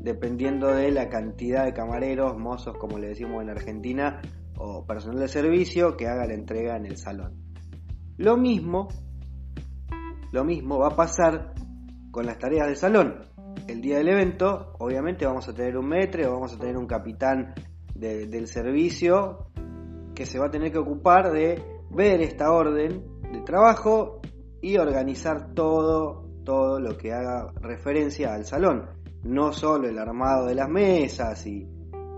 dependiendo 0.05 0.67
de 0.67 0.91
la 0.91 1.09
cantidad 1.09 1.65
de 1.65 1.73
camareros, 1.73 2.37
mozos, 2.37 2.77
como 2.77 2.99
le 2.99 3.07
decimos 3.07 3.41
en 3.41 3.49
Argentina, 3.49 4.21
o 4.57 4.85
personal 4.85 5.19
de 5.19 5.27
servicio 5.27 5.97
que 5.97 6.07
haga 6.07 6.27
la 6.27 6.35
entrega 6.35 6.77
en 6.77 6.85
el 6.85 6.97
salón. 6.97 7.33
Lo 8.17 8.37
mismo, 8.37 8.87
lo 10.31 10.43
mismo 10.43 10.77
va 10.77 10.89
a 10.89 10.95
pasar 10.95 11.55
con 12.11 12.27
las 12.27 12.37
tareas 12.37 12.67
del 12.67 12.77
salón. 12.77 13.25
El 13.67 13.81
día 13.81 13.97
del 13.97 14.09
evento, 14.09 14.73
obviamente 14.77 15.25
vamos 15.25 15.49
a 15.49 15.53
tener 15.53 15.75
un 15.75 15.87
metre 15.87 16.27
o 16.27 16.33
vamos 16.33 16.53
a 16.53 16.59
tener 16.59 16.77
un 16.77 16.85
capitán 16.85 17.55
del 17.95 18.47
servicio 18.47 19.47
que 20.13 20.25
se 20.25 20.37
va 20.37 20.47
a 20.47 20.51
tener 20.51 20.71
que 20.71 20.77
ocupar 20.77 21.31
de 21.31 21.61
ver 21.89 22.21
esta 22.21 22.51
orden 22.51 23.03
de 23.14 23.14
trabajo 23.45 24.19
y 24.61 24.77
organizar 24.77 25.53
todo, 25.53 26.27
todo 26.43 26.79
lo 26.79 26.97
que 26.97 27.13
haga 27.13 27.53
referencia 27.61 28.33
al 28.33 28.45
salón. 28.45 28.89
No 29.23 29.53
solo 29.53 29.87
el 29.87 29.97
armado 29.97 30.47
de 30.47 30.55
las 30.55 30.69
mesas 30.69 31.45
y, 31.47 31.67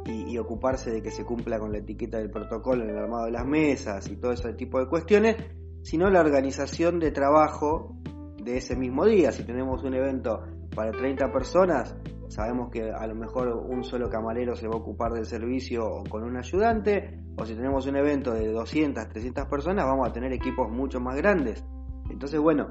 y, 0.05 0.37
ocuparse 0.37 0.91
de 0.91 1.01
que 1.01 1.11
se 1.11 1.25
cumpla 1.25 1.59
con 1.59 1.71
la 1.71 1.79
etiqueta 1.79 2.17
del 2.17 2.31
protocolo 2.31 2.83
en 2.83 2.89
el 2.89 2.97
armado 2.97 3.25
de 3.25 3.31
las 3.31 3.45
mesas 3.45 4.09
y 4.09 4.15
todo 4.15 4.31
ese 4.31 4.53
tipo 4.53 4.79
de 4.79 4.87
cuestiones, 4.87 5.37
sino 5.83 6.09
la 6.09 6.21
organización 6.21 6.99
de 6.99 7.11
trabajo 7.11 7.95
de 8.41 8.57
ese 8.57 8.75
mismo 8.75 9.05
día. 9.05 9.31
Si 9.31 9.43
tenemos 9.43 9.83
un 9.83 9.93
evento 9.93 10.41
para 10.75 10.91
30 10.91 11.31
personas, 11.31 11.95
sabemos 12.27 12.69
que 12.69 12.91
a 12.91 13.07
lo 13.07 13.15
mejor 13.15 13.49
un 13.49 13.83
solo 13.83 14.09
camarero 14.09 14.55
se 14.55 14.67
va 14.67 14.75
a 14.75 14.77
ocupar 14.77 15.13
del 15.13 15.25
servicio 15.25 15.85
o 15.85 16.03
con 16.03 16.23
un 16.23 16.37
ayudante, 16.37 17.23
o 17.37 17.45
si 17.45 17.55
tenemos 17.55 17.85
un 17.87 17.95
evento 17.95 18.33
de 18.33 18.51
200, 18.51 19.09
300 19.09 19.45
personas, 19.45 19.85
vamos 19.85 20.07
a 20.09 20.11
tener 20.13 20.33
equipos 20.33 20.69
mucho 20.69 20.99
más 20.99 21.15
grandes. 21.15 21.63
Entonces, 22.09 22.39
bueno, 22.39 22.69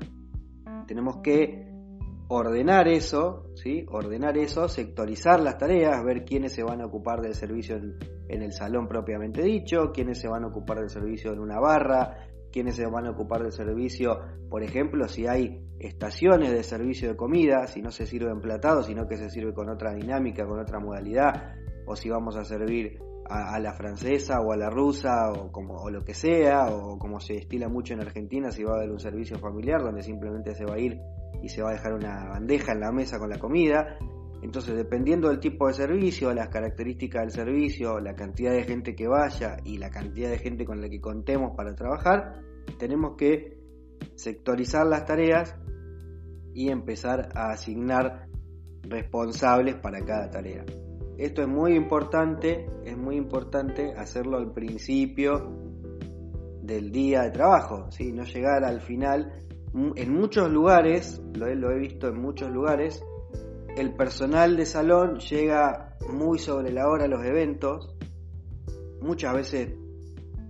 tenemos 0.87 1.19
que 1.23 1.67
ordenar 2.29 2.89
eso, 2.89 3.51
¿sí? 3.55 3.87
Ordenar 3.89 4.37
eso, 4.37 4.69
sectorizar 4.69 5.41
las 5.41 5.59
tareas, 5.59 6.05
ver 6.05 6.25
quiénes 6.25 6.53
se 6.53 6.63
van 6.63 6.81
a 6.81 6.87
ocupar 6.87 7.21
del 7.21 7.35
servicio 7.35 7.77
en, 7.77 7.97
en 8.29 8.43
el 8.43 8.53
salón 8.53 8.89
propiamente 8.89 9.43
dicho, 9.43 9.93
quiénes 9.93 10.19
se 10.19 10.29
van 10.29 10.45
a 10.45 10.49
ocupar 10.49 10.81
del 10.81 10.91
servicio 10.91 11.33
en 11.33 11.39
una 11.39 11.61
barra, 11.61 12.29
quiénes 12.57 12.77
se 12.77 12.87
van 12.87 13.05
a 13.05 13.11
ocupar 13.11 13.43
del 13.43 13.53
servicio, 13.53 14.19
por 14.49 14.63
ejemplo, 14.63 15.09
si 15.09 15.27
hay 15.27 15.61
estaciones 15.79 16.53
de 16.53 16.63
servicio 16.63 17.11
de 17.11 17.15
comida, 17.15 17.67
si 17.67 17.83
no 17.83 17.91
se 17.91 18.07
sirve 18.07 18.31
emplatado, 18.31 18.83
sino 18.83 19.07
que 19.07 19.19
se 19.19 19.29
sirve 19.29 19.53
con 19.53 19.69
otra 19.69 19.93
dinámica, 19.93 20.47
con 20.47 20.59
otra 20.59 20.81
modalidad, 20.81 21.53
o 21.85 21.95
si 21.97 22.09
vamos 22.09 22.35
a 22.35 22.47
servir 22.47 22.99
a, 23.29 23.61
la 23.61 23.75
francesa 23.75 24.41
o 24.41 24.53
a 24.53 24.57
la 24.57 24.71
rusa 24.71 25.33
o 25.33 25.53
como 25.53 25.91
lo 25.91 26.03
que 26.03 26.15
sea 26.15 26.69
o 26.75 26.99
como 26.99 27.21
se 27.21 27.35
estila 27.37 27.69
mucho 27.69 27.93
en 27.93 28.01
Argentina 28.01 28.51
si 28.51 28.65
va 28.65 28.73
a 28.73 28.77
haber 28.77 28.91
un 28.91 29.01
servicio 29.01 29.39
familiar 29.39 29.83
donde 29.83 30.03
simplemente 30.03 30.55
se 30.55 30.65
va 30.65 30.77
a 30.77 30.79
ir 30.79 30.99
y 31.43 31.51
se 31.51 31.61
va 31.61 31.69
a 31.69 31.73
dejar 31.73 31.93
una 31.93 32.27
bandeja 32.31 32.73
en 32.73 32.81
la 32.81 32.91
mesa 32.91 33.19
con 33.19 33.29
la 33.29 33.39
comida. 33.39 33.99
Entonces 34.43 34.77
dependiendo 34.77 35.29
del 35.29 35.41
tipo 35.41 35.67
de 35.67 35.75
servicio 35.75 36.33
las 36.33 36.49
características 36.49 37.23
del 37.23 37.31
servicio 37.33 38.01
la 38.01 38.15
cantidad 38.15 38.53
de 38.53 38.65
gente 38.65 38.95
que 38.95 39.09
vaya 39.09 39.59
y 39.63 39.77
la 39.77 39.91
cantidad 39.91 40.31
de 40.31 40.39
gente 40.39 40.65
con 40.65 40.81
la 40.81 40.89
que 40.89 41.01
contemos 41.03 41.55
para 41.55 41.75
trabajar 41.75 42.46
tenemos 42.79 43.17
que 43.17 43.59
sectorizar 44.15 44.87
las 44.87 45.05
tareas 45.05 45.55
y 46.55 46.71
empezar 46.71 47.29
a 47.35 47.51
asignar 47.51 48.29
responsables 48.83 49.77
para 49.77 50.05
cada 50.05 50.31
tarea. 50.31 50.65
Esto 51.19 51.43
es 51.43 51.49
muy 51.49 51.75
importante, 51.75 52.67
es 52.85 52.97
muy 52.97 53.17
importante 53.17 53.93
hacerlo 53.95 54.37
al 54.37 54.53
principio 54.53 55.67
del 56.63 56.91
día 56.91 57.23
de 57.23 57.31
trabajo, 57.31 57.91
¿sí? 57.91 58.13
no 58.13 58.25
llegar 58.25 58.65
al 58.65 58.81
final. 58.81 59.33
En 59.95 60.13
muchos 60.13 60.51
lugares, 60.51 61.23
lo 61.35 61.47
he, 61.47 61.55
lo 61.55 61.71
he 61.71 61.79
visto 61.79 62.09
en 62.09 62.21
muchos 62.21 62.51
lugares, 62.51 63.03
el 63.77 63.95
personal 63.95 64.57
de 64.57 64.65
salón 64.65 65.19
llega 65.19 65.97
muy 66.11 66.39
sobre 66.39 66.73
la 66.73 66.89
hora 66.89 67.05
a 67.05 67.09
los 67.09 67.25
eventos. 67.25 67.95
Muchas 69.01 69.35
veces 69.35 69.75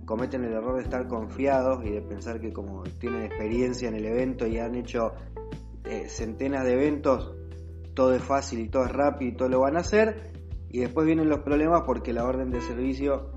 cometen 0.07 0.45
el 0.45 0.53
error 0.53 0.77
de 0.77 0.83
estar 0.83 1.05
confiados 1.05 1.85
y 1.85 1.91
de 1.91 2.01
pensar 2.01 2.39
que 2.39 2.53
como 2.53 2.83
tienen 2.83 3.23
experiencia 3.23 3.89
en 3.89 3.95
el 3.95 4.05
evento 4.05 4.47
y 4.47 4.57
han 4.57 4.73
hecho 4.75 5.11
eh, 5.83 6.07
centenas 6.07 6.63
de 6.63 6.73
eventos, 6.73 7.35
todo 7.93 8.13
es 8.13 8.23
fácil 8.23 8.61
y 8.61 8.69
todo 8.69 8.85
es 8.85 8.91
rápido 8.93 9.31
y 9.31 9.35
todo 9.35 9.49
lo 9.49 9.59
van 9.59 9.75
a 9.75 9.81
hacer 9.81 10.31
y 10.69 10.79
después 10.79 11.05
vienen 11.05 11.27
los 11.27 11.39
problemas 11.39 11.81
porque 11.85 12.13
la 12.13 12.23
orden 12.23 12.51
de 12.51 12.61
servicio 12.61 13.31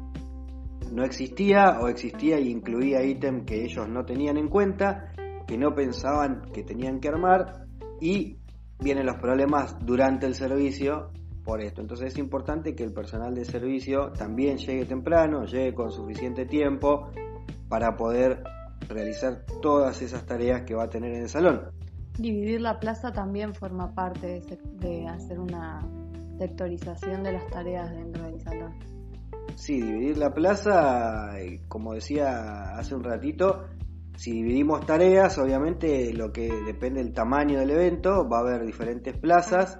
no 0.92 1.02
existía 1.02 1.80
o 1.80 1.88
existía 1.88 2.38
y 2.38 2.50
incluía 2.50 3.02
ítem 3.02 3.44
que 3.44 3.64
ellos 3.64 3.88
no 3.88 4.04
tenían 4.04 4.36
en 4.36 4.48
cuenta, 4.48 5.12
que 5.48 5.58
no 5.58 5.74
pensaban 5.74 6.42
que 6.52 6.62
tenían 6.62 7.00
que 7.00 7.08
armar 7.08 7.66
y 8.00 8.38
vienen 8.78 9.06
los 9.06 9.16
problemas 9.16 9.76
durante 9.84 10.26
el 10.26 10.36
servicio 10.36 11.10
por 11.44 11.60
esto. 11.60 11.80
Entonces 11.80 12.12
es 12.12 12.18
importante 12.18 12.74
que 12.74 12.84
el 12.84 12.92
personal 12.92 13.34
de 13.34 13.44
servicio 13.44 14.12
también 14.12 14.58
llegue 14.58 14.84
temprano, 14.84 15.44
llegue 15.44 15.74
con 15.74 15.90
suficiente 15.90 16.46
tiempo 16.46 17.10
para 17.68 17.96
poder 17.96 18.42
realizar 18.88 19.44
todas 19.62 20.02
esas 20.02 20.26
tareas 20.26 20.62
que 20.62 20.74
va 20.74 20.84
a 20.84 20.90
tener 20.90 21.12
en 21.14 21.22
el 21.22 21.28
salón. 21.28 21.70
Dividir 22.18 22.60
la 22.60 22.78
plaza 22.80 23.12
también 23.12 23.54
forma 23.54 23.94
parte 23.94 24.26
de, 24.26 24.58
de 24.78 25.06
hacer 25.06 25.38
una 25.38 25.80
sectorización 26.38 27.22
de 27.22 27.32
las 27.32 27.46
tareas 27.48 27.90
dentro 27.90 28.24
del 28.24 28.40
salón. 28.40 28.74
Sí, 29.54 29.80
dividir 29.80 30.18
la 30.18 30.32
plaza, 30.32 31.38
eh, 31.38 31.60
como 31.68 31.94
decía 31.94 32.76
hace 32.78 32.94
un 32.94 33.04
ratito, 33.04 33.66
si 34.16 34.32
dividimos 34.32 34.84
tareas, 34.86 35.38
obviamente 35.38 36.12
lo 36.12 36.32
que 36.32 36.50
depende 36.66 37.02
del 37.02 37.12
tamaño 37.12 37.58
del 37.58 37.70
evento, 37.70 38.28
va 38.28 38.38
a 38.38 38.40
haber 38.40 38.66
diferentes 38.66 39.16
plazas, 39.16 39.78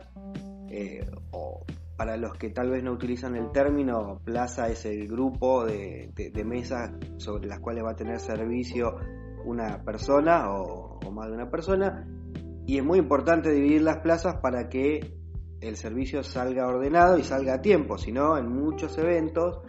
eh, 0.71 1.05
o 1.33 1.65
para 1.97 2.17
los 2.17 2.33
que 2.39 2.49
tal 2.49 2.71
vez 2.71 2.83
no 2.83 2.93
utilizan 2.93 3.37
el 3.37 3.53
término, 3.53 4.21
plaza 4.25 4.69
es 4.69 4.87
el 4.87 5.07
grupo 5.07 5.67
de, 5.67 6.11
mesas 6.47 6.93
sobre 7.19 7.47
las 7.47 7.61
cuales 7.61 7.85
va 7.85 7.91
a 7.91 7.97
tener 7.97 8.19
servicio 8.21 8.97
una 9.45 9.83
persona 9.85 10.51
o 10.51 10.99
más 11.13 11.29
de 11.29 11.35
una 11.35 11.51
persona, 11.51 12.07
y 12.67 12.79
es 12.79 12.85
muy 12.85 12.99
importante 12.99 13.51
dividir 13.51 13.83
las 13.83 13.99
plazas 13.99 14.37
para 14.41 14.69
que 14.69 15.15
el 15.61 15.77
servicio 15.77 16.23
salga 16.23 16.67
ordenado 16.67 17.19
y 17.19 17.25
salga 17.25 17.55
a 17.55 17.61
tiempo, 17.61 17.99
si 17.99 18.13
no, 18.13 18.39
en 18.39 18.49
muchos 18.49 18.97
eventos 18.97 19.61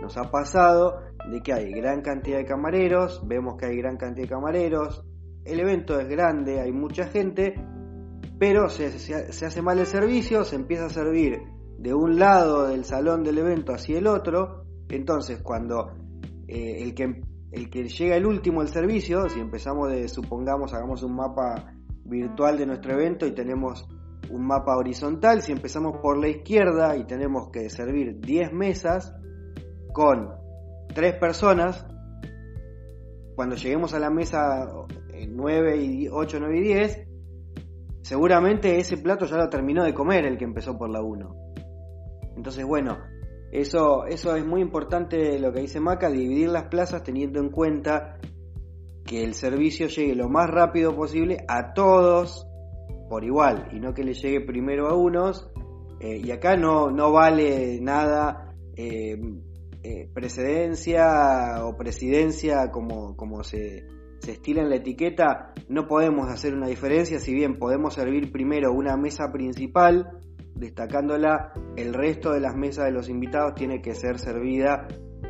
nos 0.00 0.16
ha 0.16 0.30
pasado 0.30 1.02
de 1.30 1.40
que 1.40 1.52
hay 1.52 1.70
gran 1.72 2.02
cantidad 2.02 2.38
de 2.38 2.44
camareros, 2.44 3.22
vemos 3.26 3.56
que 3.56 3.66
hay 3.66 3.76
gran 3.76 3.96
cantidad 3.96 4.26
de 4.26 4.34
camareros, 4.34 5.04
el 5.44 5.60
evento 5.60 5.98
es 5.98 6.08
grande, 6.08 6.60
hay 6.60 6.72
mucha 6.72 7.06
gente, 7.06 7.54
pero 8.38 8.68
se, 8.68 8.86
hace 8.86 9.62
mal 9.62 9.78
el 9.78 9.86
servicio, 9.86 10.44
se 10.44 10.56
empieza 10.56 10.86
a 10.86 10.90
servir 10.90 11.42
de 11.78 11.94
un 11.94 12.18
lado 12.18 12.68
del 12.68 12.84
salón 12.84 13.24
del 13.24 13.38
evento 13.38 13.72
hacia 13.72 13.98
el 13.98 14.06
otro, 14.06 14.64
entonces 14.88 15.40
cuando 15.42 15.92
eh, 16.46 16.82
el, 16.82 16.94
que, 16.94 17.20
el 17.50 17.70
que 17.70 17.88
llega 17.88 18.16
el 18.16 18.26
último 18.26 18.62
el 18.62 18.68
servicio, 18.68 19.28
si 19.28 19.40
empezamos 19.40 19.90
de, 19.90 20.08
supongamos, 20.08 20.72
hagamos 20.72 21.02
un 21.02 21.16
mapa 21.16 21.72
virtual 22.04 22.58
de 22.58 22.66
nuestro 22.66 22.92
evento 22.92 23.26
y 23.26 23.32
tenemos 23.32 23.88
un 24.30 24.46
mapa 24.46 24.76
horizontal, 24.76 25.42
si 25.42 25.52
empezamos 25.52 25.98
por 26.00 26.18
la 26.18 26.28
izquierda 26.28 26.96
y 26.96 27.04
tenemos 27.04 27.50
que 27.50 27.68
servir 27.70 28.20
10 28.20 28.52
mesas 28.52 29.14
con 29.92 30.30
3 30.94 31.14
personas, 31.14 31.86
cuando 33.34 33.56
lleguemos 33.56 33.94
a 33.94 33.98
la 33.98 34.10
mesa 34.10 34.68
9 35.28 35.76
y 35.76 36.08
8, 36.08 36.38
9 36.40 36.58
y 36.58 36.62
10, 36.62 37.07
seguramente 38.02 38.78
ese 38.78 38.96
plato 38.98 39.26
ya 39.26 39.36
lo 39.36 39.48
terminó 39.48 39.84
de 39.84 39.94
comer 39.94 40.26
el 40.26 40.38
que 40.38 40.44
empezó 40.44 40.76
por 40.76 40.90
la 40.90 41.02
1. 41.02 41.34
Entonces, 42.36 42.64
bueno, 42.64 42.98
eso, 43.50 44.06
eso 44.06 44.36
es 44.36 44.44
muy 44.44 44.60
importante 44.60 45.38
lo 45.38 45.52
que 45.52 45.60
dice 45.60 45.80
Maca, 45.80 46.10
dividir 46.10 46.48
las 46.48 46.64
plazas 46.64 47.02
teniendo 47.02 47.40
en 47.40 47.50
cuenta 47.50 48.18
que 49.04 49.24
el 49.24 49.34
servicio 49.34 49.88
llegue 49.88 50.14
lo 50.14 50.28
más 50.28 50.48
rápido 50.50 50.94
posible 50.94 51.38
a 51.48 51.72
todos 51.72 52.46
por 53.08 53.24
igual 53.24 53.68
y 53.72 53.80
no 53.80 53.94
que 53.94 54.04
le 54.04 54.12
llegue 54.12 54.42
primero 54.42 54.88
a 54.88 54.94
unos. 54.94 55.50
Eh, 56.00 56.20
y 56.22 56.30
acá 56.30 56.56
no, 56.56 56.90
no 56.90 57.10
vale 57.10 57.80
nada 57.80 58.54
eh, 58.76 59.18
eh, 59.82 60.10
precedencia 60.12 61.64
o 61.64 61.76
presidencia 61.76 62.70
como, 62.70 63.16
como 63.16 63.42
se, 63.42 63.86
se 64.18 64.32
estila 64.32 64.62
en 64.62 64.70
la 64.70 64.76
etiqueta. 64.76 65.52
No 65.68 65.86
podemos 65.86 66.28
hacer 66.28 66.54
una 66.54 66.68
diferencia, 66.68 67.18
si 67.18 67.34
bien 67.34 67.58
podemos 67.58 67.94
servir 67.94 68.32
primero 68.32 68.72
una 68.72 68.96
mesa 68.96 69.30
principal, 69.32 70.18
destacándola, 70.54 71.52
el 71.76 71.94
resto 71.94 72.32
de 72.32 72.40
las 72.40 72.56
mesas 72.56 72.86
de 72.86 72.92
los 72.92 73.08
invitados 73.08 73.54
tiene 73.54 73.80
que 73.80 73.94
ser 73.94 74.18
servida 74.18 74.88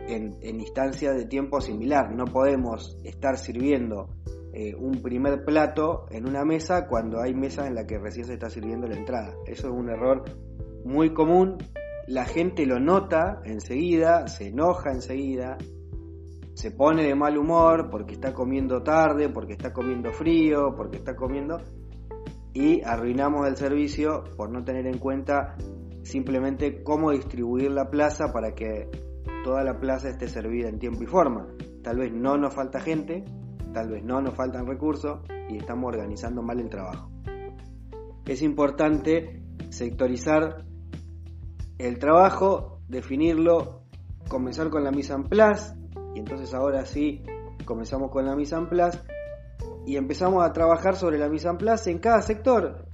en, 0.08 0.36
instancias 0.42 1.16
de 1.16 1.26
tiempo 1.26 1.60
similar. 1.60 2.14
No 2.14 2.24
podemos 2.24 2.96
estar 3.04 3.38
sirviendo 3.38 4.08
eh, 4.52 4.74
un 4.74 5.02
primer 5.02 5.44
plato 5.44 6.06
en 6.10 6.28
una 6.28 6.44
mesa 6.44 6.86
cuando 6.86 7.20
hay 7.20 7.34
mesa 7.34 7.66
en 7.66 7.74
la 7.74 7.86
que 7.86 7.98
recién 7.98 8.26
se 8.26 8.34
está 8.34 8.48
sirviendo 8.48 8.86
la 8.86 8.96
entrada. 8.96 9.34
Eso 9.46 9.68
es 9.68 9.74
un 9.74 9.90
error 9.90 10.24
muy 10.84 11.12
común. 11.12 11.58
La 12.06 12.24
gente 12.24 12.64
lo 12.64 12.80
nota 12.80 13.42
enseguida, 13.44 14.28
se 14.28 14.48
enoja 14.48 14.92
enseguida, 14.92 15.58
se 16.58 16.72
pone 16.72 17.04
de 17.04 17.14
mal 17.14 17.38
humor 17.38 17.88
porque 17.88 18.14
está 18.14 18.34
comiendo 18.34 18.82
tarde, 18.82 19.28
porque 19.28 19.52
está 19.52 19.72
comiendo 19.72 20.10
frío, 20.10 20.74
porque 20.76 20.96
está 20.96 21.14
comiendo 21.14 21.60
y 22.52 22.82
arruinamos 22.82 23.46
el 23.46 23.56
servicio 23.56 24.24
por 24.36 24.50
no 24.50 24.64
tener 24.64 24.88
en 24.88 24.98
cuenta 24.98 25.56
simplemente 26.02 26.82
cómo 26.82 27.12
distribuir 27.12 27.70
la 27.70 27.88
plaza 27.88 28.32
para 28.32 28.56
que 28.56 28.90
toda 29.44 29.62
la 29.62 29.78
plaza 29.78 30.08
esté 30.08 30.26
servida 30.26 30.68
en 30.68 30.80
tiempo 30.80 31.04
y 31.04 31.06
forma. 31.06 31.46
Tal 31.84 31.98
vez 31.98 32.12
no 32.12 32.36
nos 32.36 32.52
falta 32.52 32.80
gente, 32.80 33.24
tal 33.72 33.90
vez 33.90 34.02
no 34.02 34.20
nos 34.20 34.34
faltan 34.34 34.66
recursos 34.66 35.20
y 35.48 35.58
estamos 35.58 35.86
organizando 35.94 36.42
mal 36.42 36.58
el 36.58 36.68
trabajo. 36.68 37.08
Es 38.26 38.42
importante 38.42 39.44
sectorizar 39.68 40.64
el 41.78 42.00
trabajo, 42.00 42.80
definirlo, 42.88 43.84
comenzar 44.28 44.70
con 44.70 44.82
la 44.82 44.90
mise 44.90 45.12
en 45.12 45.22
place 45.22 45.77
entonces 46.18 46.54
ahora 46.54 46.84
sí 46.84 47.22
comenzamos 47.64 48.10
con 48.10 48.26
la 48.26 48.34
mise 48.34 48.54
en 48.54 48.68
place 48.68 48.98
y 49.86 49.96
empezamos 49.96 50.44
a 50.44 50.52
trabajar 50.52 50.96
sobre 50.96 51.18
la 51.18 51.28
mise 51.28 51.48
en 51.48 51.58
place 51.58 51.90
en 51.90 51.98
cada 51.98 52.20
sector. 52.22 52.86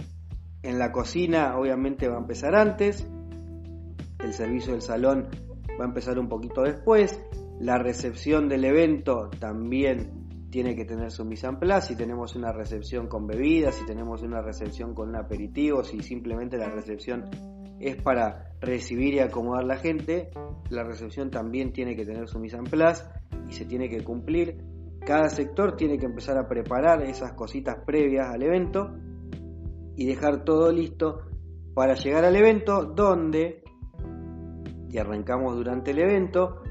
En 0.63 0.79
la 0.79 0.93
cocina 0.93 1.59
obviamente 1.59 2.09
va 2.09 2.17
a 2.17 2.21
empezar 2.21 2.55
antes, 2.55 3.07
el 4.21 4.33
servicio 4.33 4.73
del 4.73 4.83
salón 4.83 5.29
va 5.79 5.85
a 5.85 5.89
empezar 5.89 6.19
un 6.19 6.29
poquito 6.29 6.63
después, 6.63 7.21
la 7.61 7.79
recepción 7.79 8.49
del 8.49 8.65
evento 8.65 9.31
también 9.39 10.49
tiene 10.51 10.77
que 10.77 10.85
tener 10.85 11.11
su 11.11 11.25
mise 11.25 11.49
en 11.49 11.59
place, 11.59 11.89
si 11.89 11.97
tenemos 11.97 12.37
una 12.37 12.53
recepción 12.53 13.09
con 13.09 13.27
bebidas, 13.27 13.75
si 13.75 13.85
tenemos 13.87 14.23
una 14.23 14.41
recepción 14.41 14.95
con 14.95 15.09
un 15.09 15.17
aperitivo, 15.17 15.83
si 15.83 16.01
simplemente 16.01 16.57
la 16.57 16.69
recepción 16.69 17.29
es 17.81 18.01
para 18.01 18.53
recibir 18.61 19.15
y 19.15 19.19
acomodar 19.19 19.65
la 19.65 19.77
gente, 19.77 20.31
la 20.71 20.85
recepción 20.85 21.31
también 21.31 21.73
tiene 21.73 21.97
que 21.97 22.07
tener 22.07 22.29
su 22.29 22.39
mise 22.39 22.57
en 22.57 22.65
place 22.65 23.05
y 23.49 23.53
se 23.53 23.65
tiene 23.65 23.89
que 23.89 24.03
cumplir. 24.03 24.59
Cada 25.05 25.29
sector 25.29 25.77
tiene 25.77 25.99
que 25.99 26.07
empezar 26.07 26.39
a 26.39 26.49
preparar 26.49 27.03
esas 27.03 27.33
cositas 27.35 27.77
previas 27.85 28.29
al 28.29 28.43
evento 28.43 28.95
y 29.97 30.07
dejar 30.07 30.45
todo 30.45 30.73
listo 30.73 31.21
para 31.75 31.95
llegar 31.95 32.25
al 32.25 32.37
evento 32.37 32.85
donde, 32.85 33.63
y 34.89 34.99
arrancamos 34.99 35.57
durante 35.57 35.91
el 35.91 35.99
evento, 35.99 36.63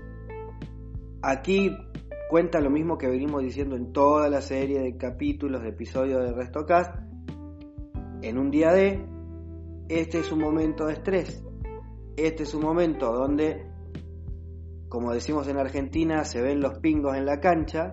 aquí 1.21 1.71
cuenta 2.29 2.59
lo 2.61 2.69
mismo 2.69 2.97
que 2.97 3.07
venimos 3.07 3.43
diciendo 3.43 3.75
en 3.75 3.91
toda 3.91 4.29
la 4.29 4.41
serie 4.41 4.81
de 4.81 4.97
capítulos, 4.97 5.61
de 5.61 5.69
episodios 5.69 6.23
de 6.23 6.33
RestoCast. 6.33 6.95
En 8.21 8.37
un 8.37 8.49
día 8.49 8.71
de, 8.71 9.05
este 9.89 10.19
es 10.19 10.31
un 10.31 10.39
momento 10.39 10.85
de 10.85 10.93
estrés. 10.93 11.43
Este 12.15 12.43
es 12.43 12.53
un 12.53 12.63
momento 12.63 13.11
donde 13.11 13.72
como 14.93 15.11
decimos 15.11 15.47
en 15.47 15.57
Argentina, 15.57 16.23
se 16.23 16.39
ven 16.39 16.61
los 16.61 16.77
pingos 16.77 17.17
en 17.17 17.25
la 17.25 17.39
cancha 17.39 17.91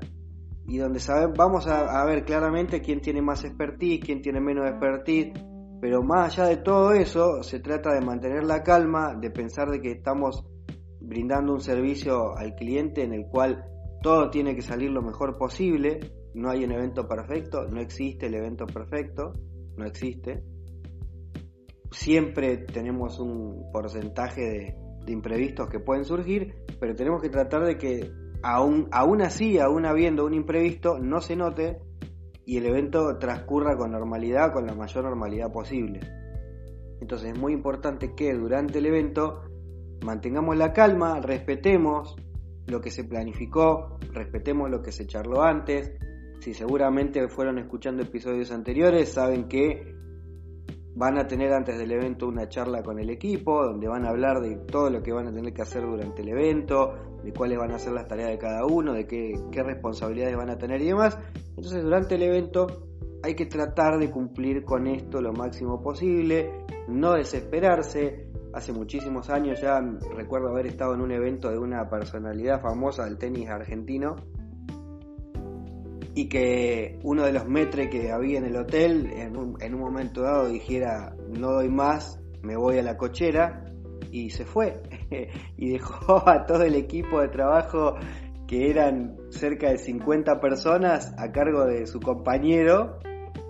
y 0.66 0.76
donde 0.76 1.00
vamos 1.34 1.66
a, 1.66 2.04
ver 2.04 2.26
claramente 2.26 2.82
quién 2.82 3.00
tiene 3.00 3.22
más 3.22 3.42
expertise, 3.42 4.04
quién 4.04 4.20
tiene 4.20 4.38
menos 4.38 4.68
expertise, 4.68 5.32
pero 5.80 6.02
más 6.02 6.38
allá 6.38 6.50
de 6.50 6.58
todo 6.58 6.92
eso, 6.92 7.42
se 7.42 7.58
trata 7.58 7.94
de 7.94 8.02
mantener 8.02 8.44
la 8.44 8.62
calma, 8.62 9.14
de 9.18 9.30
pensar 9.30 9.70
de 9.70 9.80
que 9.80 9.92
estamos 9.92 10.44
brindando 11.00 11.54
un 11.54 11.62
servicio 11.62 12.36
al 12.36 12.54
cliente 12.54 13.02
en 13.02 13.14
el 13.14 13.24
cual 13.30 13.64
todo 14.02 14.28
tiene 14.28 14.54
que 14.54 14.60
salir 14.60 14.90
lo 14.90 15.00
mejor 15.00 15.38
posible, 15.38 16.00
no 16.34 16.50
hay 16.50 16.64
un 16.64 16.72
evento 16.72 17.08
perfecto, 17.08 17.64
no 17.66 17.80
existe 17.80 18.26
el 18.26 18.34
evento 18.34 18.66
perfecto, 18.66 19.32
no 19.74 19.86
existe. 19.86 20.44
Siempre 21.92 22.58
tenemos 22.58 23.18
un 23.18 23.72
porcentaje 23.72 24.76
de 25.06 25.12
imprevistos 25.14 25.70
que 25.70 25.80
pueden 25.80 26.04
surgir, 26.04 26.54
pero 26.80 26.96
tenemos 26.96 27.20
que 27.20 27.28
tratar 27.28 27.64
de 27.64 27.76
que 27.76 28.10
aún, 28.42 28.88
aún 28.90 29.22
así, 29.22 29.58
aún 29.58 29.84
habiendo 29.84 30.24
un 30.24 30.34
imprevisto, 30.34 30.98
no 30.98 31.20
se 31.20 31.36
note 31.36 31.78
y 32.46 32.56
el 32.56 32.66
evento 32.66 33.18
transcurra 33.18 33.76
con 33.76 33.92
normalidad, 33.92 34.52
con 34.52 34.66
la 34.66 34.74
mayor 34.74 35.04
normalidad 35.04 35.52
posible. 35.52 36.00
Entonces 37.00 37.32
es 37.32 37.38
muy 37.38 37.52
importante 37.52 38.14
que 38.14 38.34
durante 38.34 38.78
el 38.78 38.86
evento 38.86 39.42
mantengamos 40.04 40.56
la 40.56 40.72
calma, 40.72 41.20
respetemos 41.20 42.16
lo 42.66 42.80
que 42.80 42.90
se 42.90 43.04
planificó, 43.04 43.98
respetemos 44.12 44.70
lo 44.70 44.82
que 44.82 44.92
se 44.92 45.06
charló 45.06 45.42
antes. 45.42 45.92
Si 46.40 46.54
seguramente 46.54 47.28
fueron 47.28 47.58
escuchando 47.58 48.02
episodios 48.02 48.50
anteriores, 48.50 49.12
saben 49.12 49.46
que 49.48 49.94
Van 50.94 51.18
a 51.18 51.26
tener 51.26 51.52
antes 51.52 51.78
del 51.78 51.92
evento 51.92 52.26
una 52.26 52.48
charla 52.48 52.82
con 52.82 52.98
el 52.98 53.10
equipo, 53.10 53.64
donde 53.64 53.88
van 53.88 54.04
a 54.04 54.10
hablar 54.10 54.40
de 54.40 54.56
todo 54.56 54.90
lo 54.90 55.02
que 55.02 55.12
van 55.12 55.28
a 55.28 55.32
tener 55.32 55.52
que 55.52 55.62
hacer 55.62 55.82
durante 55.82 56.22
el 56.22 56.28
evento, 56.28 56.94
de 57.22 57.32
cuáles 57.32 57.58
van 57.58 57.70
a 57.72 57.78
ser 57.78 57.92
las 57.92 58.08
tareas 58.08 58.30
de 58.30 58.38
cada 58.38 58.66
uno, 58.66 58.92
de 58.92 59.06
qué, 59.06 59.62
responsabilidades 59.62 60.36
van 60.36 60.50
a 60.50 60.58
tener 60.58 60.80
y 60.80 60.86
demás. 60.86 61.16
Entonces 61.50 61.82
durante 61.82 62.16
el 62.16 62.22
evento 62.22 62.66
hay 63.22 63.34
que 63.34 63.46
tratar 63.46 63.98
de 63.98 64.10
cumplir 64.10 64.64
con 64.64 64.86
esto 64.86 65.20
lo 65.20 65.32
máximo 65.32 65.80
posible, 65.80 66.64
no 66.88 67.12
desesperarse. 67.12 68.26
Hace 68.52 68.72
muchísimos 68.72 69.30
años 69.30 69.60
ya 69.60 69.80
recuerdo 70.16 70.48
haber 70.48 70.66
estado 70.66 70.94
en 70.94 71.02
un 71.02 71.12
evento 71.12 71.50
de 71.50 71.58
una 71.58 71.88
personalidad 71.88 72.60
famosa 72.60 73.04
del 73.04 73.16
tenis 73.16 73.48
argentino 73.48 74.16
y 76.14 76.28
que 76.28 76.98
uno 77.02 77.24
de 77.24 77.32
los 77.32 77.46
metres 77.46 77.88
que 77.88 78.10
había 78.10 78.38
en 78.38 78.46
el 78.46 78.56
hotel 78.56 79.10
en 79.12 79.36
un, 79.36 79.62
en 79.62 79.74
un 79.74 79.80
momento 79.80 80.22
dado 80.22 80.48
dijera 80.48 81.14
no 81.28 81.52
doy 81.52 81.68
más, 81.68 82.20
me 82.42 82.56
voy 82.56 82.78
a 82.78 82.82
la 82.82 82.96
cochera 82.96 83.64
y 84.10 84.30
se 84.30 84.44
fue. 84.44 84.82
Y 85.56 85.72
dejó 85.72 86.28
a 86.28 86.46
todo 86.46 86.62
el 86.62 86.74
equipo 86.74 87.20
de 87.20 87.28
trabajo 87.28 87.96
que 88.46 88.70
eran 88.70 89.16
cerca 89.28 89.70
de 89.70 89.78
50 89.78 90.40
personas 90.40 91.12
a 91.18 91.30
cargo 91.30 91.66
de 91.66 91.86
su 91.86 92.00
compañero 92.00 92.98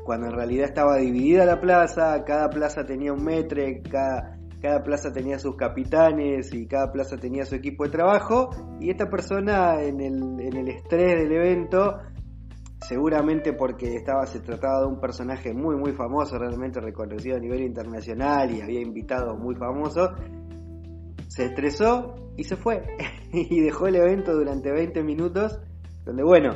cuando 0.05 0.27
en 0.27 0.33
realidad 0.33 0.65
estaba 0.67 0.97
dividida 0.97 1.45
la 1.45 1.61
plaza, 1.61 2.25
cada 2.25 2.51
plaza 2.51 2.85
tenía 2.85 3.13
un 3.13 3.23
metre, 3.23 3.81
cada, 3.83 4.39
cada 4.61 4.83
plaza 4.83 5.13
tenía 5.13 5.39
sus 5.39 5.57
capitanes 5.57 6.53
y 6.53 6.67
cada 6.67 6.91
plaza 6.91 7.17
tenía 7.17 7.45
su 7.45 7.55
equipo 7.55 7.85
de 7.85 7.91
trabajo 7.91 8.51
y 8.81 8.91
esta 8.91 9.09
persona 9.09 9.81
en 9.83 10.01
el, 10.01 10.41
en 10.41 10.57
el 10.57 10.69
estrés 10.69 11.19
del 11.21 11.33
evento 11.33 11.99
seguramente 12.87 13.53
porque 13.53 13.95
estaba, 13.95 14.27
se 14.27 14.41
trataba 14.41 14.81
de 14.81 14.87
un 14.87 15.01
personaje 15.01 15.53
muy 15.53 15.77
muy 15.77 15.93
famoso, 15.93 16.39
realmente 16.39 16.81
reconocido 16.81 17.37
a 17.37 17.41
nivel 17.41 17.63
internacional 17.63 18.51
y 18.51 18.61
había 18.61 18.81
invitados 18.81 19.39
muy 19.39 19.55
famosos, 19.55 20.11
se 21.29 21.47
estresó 21.47 22.15
y 22.37 22.45
se 22.45 22.57
fue. 22.57 22.83
Y 23.33 23.61
dejó 23.61 23.87
el 23.87 23.95
evento 23.95 24.33
durante 24.33 24.73
20 24.73 25.05
minutos, 25.05 25.61
donde 26.05 26.25
bueno, 26.25 26.51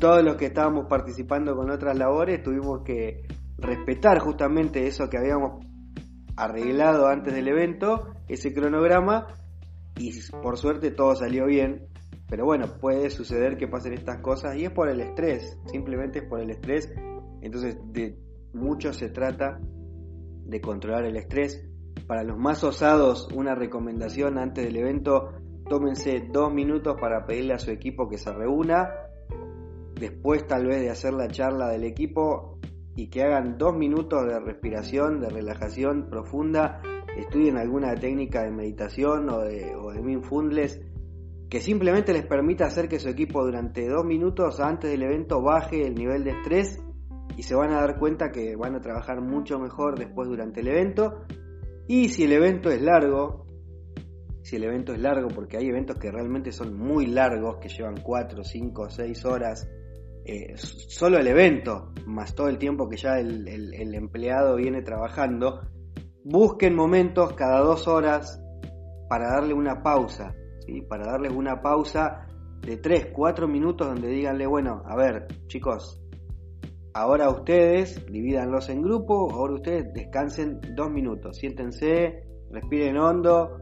todos 0.00 0.24
los 0.24 0.36
que 0.36 0.46
estábamos 0.46 0.86
participando 0.88 1.54
con 1.54 1.70
otras 1.70 1.98
labores 1.98 2.42
tuvimos 2.42 2.82
que 2.82 3.26
respetar 3.58 4.18
justamente 4.20 4.86
eso 4.86 5.10
que 5.10 5.18
habíamos 5.18 5.66
arreglado 6.34 7.08
antes 7.08 7.34
del 7.34 7.48
evento, 7.48 8.14
ese 8.26 8.54
cronograma, 8.54 9.26
y 9.98 10.12
por 10.42 10.56
suerte 10.56 10.92
todo 10.92 11.14
salió 11.14 11.44
bien 11.44 11.88
pero 12.28 12.44
bueno, 12.44 12.66
puede 12.80 13.08
suceder 13.10 13.56
que 13.56 13.68
pasen 13.68 13.94
estas 13.94 14.18
cosas 14.18 14.56
y 14.56 14.64
es 14.64 14.70
por 14.70 14.88
el 14.88 15.00
estrés, 15.00 15.58
simplemente 15.66 16.20
es 16.20 16.24
por 16.26 16.40
el 16.40 16.50
estrés. 16.50 16.92
Entonces, 17.40 17.78
de 17.92 18.18
mucho 18.52 18.92
se 18.92 19.08
trata 19.08 19.60
de 20.44 20.60
controlar 20.60 21.04
el 21.04 21.16
estrés. 21.16 21.66
Para 22.06 22.24
los 22.24 22.38
más 22.38 22.64
osados, 22.64 23.28
una 23.34 23.54
recomendación 23.54 24.38
antes 24.38 24.64
del 24.64 24.76
evento, 24.76 25.32
tómense 25.68 26.28
dos 26.30 26.52
minutos 26.52 26.96
para 27.00 27.24
pedirle 27.24 27.54
a 27.54 27.58
su 27.58 27.70
equipo 27.70 28.08
que 28.08 28.18
se 28.18 28.32
reúna. 28.32 28.90
Después 29.94 30.46
tal 30.46 30.66
vez 30.66 30.80
de 30.80 30.90
hacer 30.90 31.14
la 31.14 31.28
charla 31.28 31.68
del 31.68 31.84
equipo 31.84 32.58
y 32.94 33.08
que 33.08 33.22
hagan 33.22 33.56
dos 33.56 33.74
minutos 33.74 34.26
de 34.26 34.38
respiración, 34.38 35.20
de 35.20 35.30
relajación 35.30 36.08
profunda, 36.10 36.82
estudien 37.16 37.56
alguna 37.56 37.94
técnica 37.94 38.42
de 38.42 38.50
meditación 38.50 39.28
o 39.30 39.40
de, 39.40 39.74
o 39.76 39.92
de 39.92 40.02
mindfulness 40.02 40.80
que 41.48 41.60
simplemente 41.60 42.12
les 42.12 42.26
permita 42.26 42.66
hacer 42.66 42.88
que 42.88 42.98
su 42.98 43.08
equipo 43.08 43.44
durante 43.44 43.88
dos 43.88 44.04
minutos 44.04 44.60
antes 44.60 44.90
del 44.90 45.02
evento 45.02 45.40
baje 45.40 45.86
el 45.86 45.94
nivel 45.94 46.24
de 46.24 46.32
estrés 46.32 46.82
y 47.36 47.42
se 47.42 47.54
van 47.54 47.72
a 47.72 47.80
dar 47.80 47.98
cuenta 47.98 48.30
que 48.30 48.54
van 48.56 48.74
a 48.74 48.80
trabajar 48.80 49.20
mucho 49.22 49.58
mejor 49.58 49.98
después 49.98 50.28
durante 50.28 50.60
el 50.60 50.68
evento. 50.68 51.24
Y 51.86 52.10
si 52.10 52.24
el 52.24 52.32
evento 52.32 52.70
es 52.70 52.82
largo, 52.82 53.46
si 54.42 54.56
el 54.56 54.64
evento 54.64 54.92
es 54.92 55.00
largo, 55.00 55.28
porque 55.28 55.56
hay 55.56 55.68
eventos 55.68 55.96
que 55.96 56.10
realmente 56.10 56.52
son 56.52 56.76
muy 56.76 57.06
largos, 57.06 57.56
que 57.58 57.68
llevan 57.68 57.96
4, 58.02 58.44
5, 58.44 58.90
6 58.90 59.24
horas, 59.24 59.68
eh, 60.26 60.54
solo 60.56 61.18
el 61.18 61.28
evento, 61.28 61.92
más 62.06 62.34
todo 62.34 62.48
el 62.48 62.58
tiempo 62.58 62.88
que 62.88 62.98
ya 62.98 63.18
el, 63.18 63.48
el 63.48 63.94
empleado 63.94 64.56
viene 64.56 64.82
trabajando, 64.82 65.62
busquen 66.24 66.74
momentos 66.74 67.32
cada 67.32 67.60
dos 67.60 67.88
horas 67.88 68.42
para 69.08 69.30
darle 69.30 69.54
una 69.54 69.82
pausa 69.82 70.34
para 70.88 71.06
darles 71.06 71.32
una 71.32 71.60
pausa 71.60 72.26
de 72.60 72.76
3, 72.76 73.08
4 73.12 73.48
minutos 73.48 73.86
donde 73.86 74.08
díganle, 74.08 74.46
bueno, 74.46 74.82
a 74.86 74.96
ver, 74.96 75.26
chicos, 75.46 76.02
ahora 76.94 77.30
ustedes 77.30 78.04
divídanlos 78.06 78.68
en 78.68 78.82
grupo, 78.82 79.30
ahora 79.32 79.54
ustedes 79.54 79.92
descansen 79.94 80.60
dos 80.74 80.90
minutos, 80.90 81.36
siéntense, 81.36 82.22
respiren 82.50 82.98
hondo, 82.98 83.58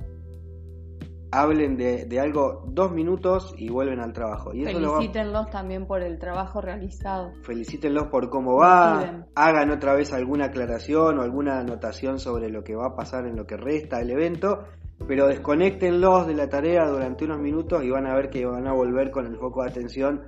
hablen 1.31 1.77
de, 1.77 2.21
algo 2.21 2.65
dos 2.69 2.93
minutos 2.93 3.55
y 3.57 3.69
vuelven 3.69 4.01
al 4.01 4.13
trabajo. 4.13 4.55
Y 4.55 4.65
Felicítenlos 4.65 5.51
también 5.51 5.87
por 5.87 6.03
el 6.03 6.19
trabajo 6.19 6.61
realizado. 6.61 7.33
Felicítenlos 7.43 8.09
por 8.09 8.31
cómo 8.31 8.57
va, 8.57 9.27
hagan 9.35 9.71
otra 9.71 9.95
vez 9.95 10.13
alguna 10.13 10.47
aclaración 10.47 11.19
o 11.19 11.23
alguna 11.23 11.61
anotación 11.61 12.19
sobre 12.19 12.49
lo 12.49 12.65
que 12.65 12.75
va 12.75 12.87
a 12.87 12.97
pasar 12.97 13.27
en 13.27 13.37
lo 13.37 13.47
que 13.47 13.57
resta 13.57 13.99
del 13.99 14.11
evento 14.11 14.65
pero 15.07 15.29
desconectenlos 15.29 16.27
de 16.27 16.35
la 16.35 16.49
tarea 16.49 16.87
durante 16.89 17.25
unos 17.25 17.41
minutos 17.41 17.85
y 17.85 17.91
van 17.91 18.07
a 18.07 18.15
ver 18.15 18.31
que 18.31 18.45
van 18.47 18.67
a 18.67 18.73
volver 18.73 19.11
con 19.11 19.27
el 19.27 19.37
foco 19.37 19.63
de 19.63 19.71
atención 19.71 20.23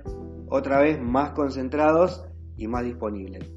otra 0.47 0.81
vez 0.81 1.01
más 1.01 1.31
concentrados 1.31 2.25
y 2.55 2.67
más 2.67 2.83
disponibles. 2.83 3.51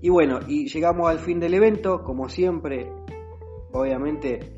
Y 0.00 0.08
bueno, 0.08 0.40
y 0.46 0.68
llegamos 0.68 1.10
al 1.10 1.18
fin 1.18 1.40
del 1.40 1.54
evento, 1.54 2.02
como 2.02 2.28
siempre, 2.28 2.92
obviamente 3.72 4.56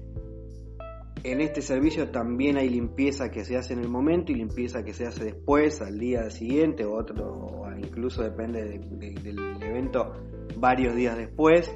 en 1.24 1.40
este 1.40 1.62
servicio 1.62 2.10
también 2.10 2.56
hay 2.58 2.68
limpieza 2.68 3.30
que 3.30 3.44
se 3.44 3.56
hace 3.56 3.72
en 3.72 3.80
el 3.80 3.88
momento 3.88 4.32
y 4.32 4.36
limpieza 4.36 4.84
que 4.84 4.92
se 4.92 5.06
hace 5.06 5.24
después, 5.24 5.80
al 5.82 5.98
día 5.98 6.30
siguiente 6.30 6.84
o 6.84 6.94
otro, 6.94 7.64
incluso 7.76 8.22
depende 8.22 8.64
del 8.64 9.62
evento, 9.62 10.12
varios 10.56 10.94
días 10.94 11.16
después. 11.16 11.70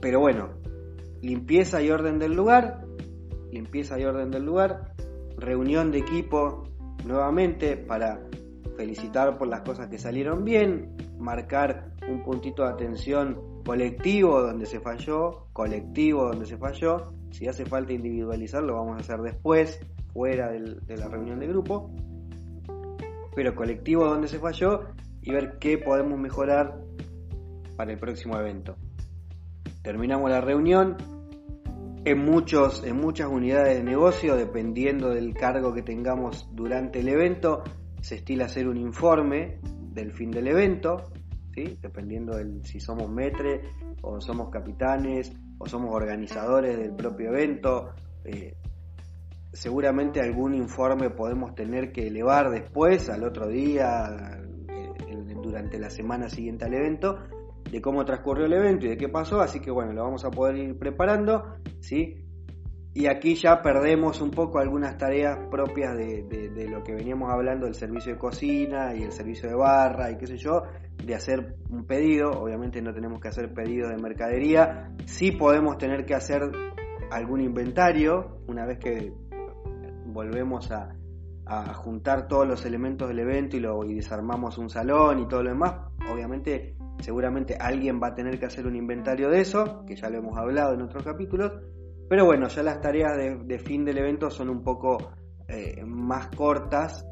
Pero 0.00 0.20
bueno, 0.20 0.50
limpieza 1.24 1.82
y 1.82 1.90
orden 1.90 2.18
del 2.18 2.34
lugar, 2.34 2.84
limpieza 3.50 3.98
y 3.98 4.04
orden 4.04 4.30
del 4.30 4.44
lugar, 4.44 4.94
reunión 5.38 5.90
de 5.90 5.98
equipo 5.98 6.64
nuevamente 7.04 7.76
para 7.76 8.20
felicitar 8.76 9.38
por 9.38 9.48
las 9.48 9.62
cosas 9.62 9.88
que 9.88 9.98
salieron 9.98 10.44
bien, 10.44 10.94
marcar 11.18 11.92
un 12.08 12.22
puntito 12.22 12.64
de 12.64 12.70
atención 12.70 13.62
colectivo 13.64 14.42
donde 14.42 14.66
se 14.66 14.80
falló, 14.80 15.46
colectivo 15.52 16.26
donde 16.26 16.44
se 16.44 16.58
falló, 16.58 17.14
si 17.30 17.48
hace 17.48 17.64
falta 17.64 17.92
individualizar 17.92 18.62
lo 18.62 18.74
vamos 18.74 18.98
a 18.98 19.00
hacer 19.00 19.22
después, 19.22 19.80
fuera 20.12 20.50
de 20.50 20.96
la 20.96 21.08
reunión 21.08 21.40
de 21.40 21.48
grupo, 21.48 21.90
pero 23.34 23.54
colectivo 23.54 24.04
donde 24.04 24.28
se 24.28 24.38
falló 24.38 24.82
y 25.22 25.32
ver 25.32 25.58
qué 25.58 25.78
podemos 25.78 26.18
mejorar 26.18 26.80
para 27.76 27.92
el 27.92 27.98
próximo 27.98 28.38
evento. 28.38 28.76
Terminamos 29.82 30.30
la 30.30 30.40
reunión, 30.40 30.96
en, 32.04 32.24
muchos, 32.24 32.84
en 32.84 32.96
muchas 32.96 33.28
unidades 33.28 33.76
de 33.78 33.82
negocio, 33.82 34.36
dependiendo 34.36 35.10
del 35.10 35.34
cargo 35.34 35.72
que 35.72 35.82
tengamos 35.82 36.48
durante 36.52 37.00
el 37.00 37.08
evento, 37.08 37.62
se 38.00 38.16
estila 38.16 38.44
hacer 38.44 38.68
un 38.68 38.76
informe 38.76 39.58
del 39.80 40.12
fin 40.12 40.30
del 40.30 40.48
evento, 40.48 41.10
¿sí? 41.54 41.78
dependiendo 41.80 42.36
de 42.36 42.62
si 42.64 42.80
somos 42.80 43.10
metre 43.10 43.62
o 44.02 44.20
somos 44.20 44.50
capitanes 44.50 45.32
o 45.58 45.66
somos 45.66 45.94
organizadores 45.94 46.76
del 46.76 46.94
propio 46.94 47.30
evento. 47.30 47.92
Eh, 48.24 48.54
seguramente 49.52 50.20
algún 50.20 50.54
informe 50.54 51.10
podemos 51.10 51.54
tener 51.54 51.92
que 51.92 52.08
elevar 52.08 52.50
después, 52.50 53.08
al 53.08 53.24
otro 53.24 53.48
día, 53.48 54.42
eh, 54.68 55.34
durante 55.42 55.78
la 55.78 55.88
semana 55.88 56.28
siguiente 56.28 56.64
al 56.64 56.74
evento, 56.74 57.18
de 57.74 57.82
cómo 57.82 58.04
transcurrió 58.04 58.46
el 58.46 58.52
evento 58.52 58.86
y 58.86 58.90
de 58.90 58.96
qué 58.96 59.08
pasó, 59.08 59.40
así 59.40 59.58
que 59.58 59.70
bueno, 59.70 59.92
lo 59.92 60.04
vamos 60.04 60.24
a 60.24 60.30
poder 60.30 60.56
ir 60.56 60.78
preparando, 60.78 61.56
¿sí? 61.80 62.24
Y 62.96 63.08
aquí 63.08 63.34
ya 63.34 63.60
perdemos 63.62 64.20
un 64.20 64.30
poco 64.30 64.60
algunas 64.60 64.96
tareas 64.96 65.48
propias 65.50 65.96
de, 65.96 66.68
lo 66.70 66.84
que 66.84 66.94
veníamos 66.94 67.32
hablando 67.32 67.66
del 67.66 67.74
servicio 67.74 68.12
de 68.12 68.18
cocina 68.18 68.94
y 68.94 69.02
el 69.02 69.10
servicio 69.10 69.48
de 69.48 69.56
barra 69.56 70.12
y 70.12 70.16
qué 70.16 70.28
sé 70.28 70.36
yo, 70.36 70.62
de 71.04 71.16
hacer 71.16 71.56
un 71.70 71.84
pedido. 71.84 72.30
Obviamente 72.30 72.80
no 72.80 72.94
tenemos 72.94 73.20
que 73.20 73.26
hacer 73.26 73.52
pedidos 73.52 73.90
de 73.90 74.00
mercadería. 74.00 74.92
Sí 75.06 75.32
podemos 75.32 75.76
tener 75.76 76.06
que 76.06 76.14
hacer 76.14 76.42
algún 77.10 77.40
inventario 77.40 78.38
una 78.46 78.64
vez 78.64 78.78
que 78.78 79.12
volvemos 80.06 80.70
a, 80.70 80.94
juntar 81.74 82.28
todos 82.28 82.46
los 82.46 82.64
elementos 82.64 83.08
del 83.08 83.18
evento 83.18 83.56
y, 83.56 83.60
lo, 83.60 83.84
y 83.84 83.94
desarmamos 83.96 84.56
un 84.56 84.70
salón 84.70 85.18
y 85.18 85.26
todo 85.26 85.42
lo 85.42 85.50
demás. 85.50 85.74
Obviamente, 86.10 86.76
seguramente 87.00 87.56
alguien 87.58 88.00
va 88.02 88.08
a 88.08 88.14
tener 88.14 88.38
que 88.38 88.46
hacer 88.46 88.66
un 88.66 88.76
inventario 88.76 89.30
de 89.30 89.40
eso, 89.40 89.84
que 89.86 89.96
ya 89.96 90.08
lo 90.08 90.18
hemos 90.18 90.36
hablado 90.36 90.74
en 90.74 90.82
otros 90.82 91.04
capítulos 91.04 91.52
pero 92.08 92.26
bueno, 92.26 92.48
ya 92.48 92.62
las 92.62 92.80
tareas 92.80 93.16
de, 93.16 93.58
fin 93.58 93.84
del 93.84 93.98
evento 93.98 94.30
son 94.30 94.50
un 94.50 94.62
poco 94.62 95.12
eh, 95.48 95.82
más 95.84 96.28
cortas 96.28 97.06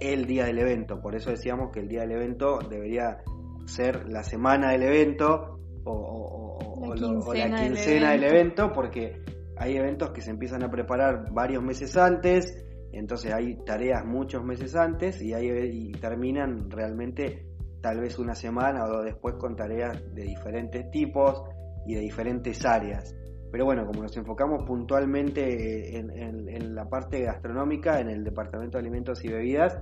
el 0.00 0.26
día 0.26 0.46
del 0.46 0.58
evento. 0.58 1.00
Por 1.00 1.14
eso 1.14 1.30
decíamos 1.30 1.70
que 1.72 1.80
el 1.80 1.88
día 1.88 2.00
del 2.00 2.12
evento 2.12 2.58
debería 2.68 3.18
ser 3.66 4.08
la 4.08 4.22
semana 4.22 4.72
del 4.72 4.82
evento 4.84 5.60
o, 5.84 6.94
la, 6.94 7.62
quincena, 7.62 8.12
del, 8.12 8.24
evento. 8.24 8.72
porque 8.72 9.22
hay 9.56 9.76
eventos 9.76 10.10
que 10.10 10.22
se 10.22 10.30
empiezan 10.30 10.64
a 10.64 10.70
preparar 10.70 11.30
varios 11.32 11.62
meses 11.62 11.96
antes, 11.96 12.64
entonces 12.92 13.32
hay 13.32 13.56
tareas 13.64 14.04
muchos 14.04 14.42
meses 14.42 14.74
antes 14.74 15.20
y, 15.22 15.34
hay, 15.34 15.48
y 15.48 15.92
terminan 15.92 16.70
realmente 16.70 17.46
tal 17.82 18.00
vez 18.00 18.18
una 18.18 18.34
semana 18.34 18.84
o 18.84 19.02
después 19.02 19.34
con 19.34 19.56
tareas 19.56 20.02
de 20.14 20.22
diferentes 20.22 20.90
tipos 20.90 21.42
y 21.84 21.94
de 21.94 22.00
diferentes 22.00 22.64
áreas. 22.64 23.14
Pero 23.50 23.66
bueno, 23.66 23.84
como 23.84 24.02
nos 24.02 24.16
enfocamos 24.16 24.64
puntualmente 24.64 25.98
en, 25.98 26.74
la 26.74 26.88
parte 26.88 27.20
gastronómica, 27.20 28.00
en 28.00 28.08
el 28.08 28.24
departamento 28.24 28.78
de 28.78 28.82
alimentos 28.82 29.22
y 29.24 29.28
bebidas, 29.28 29.78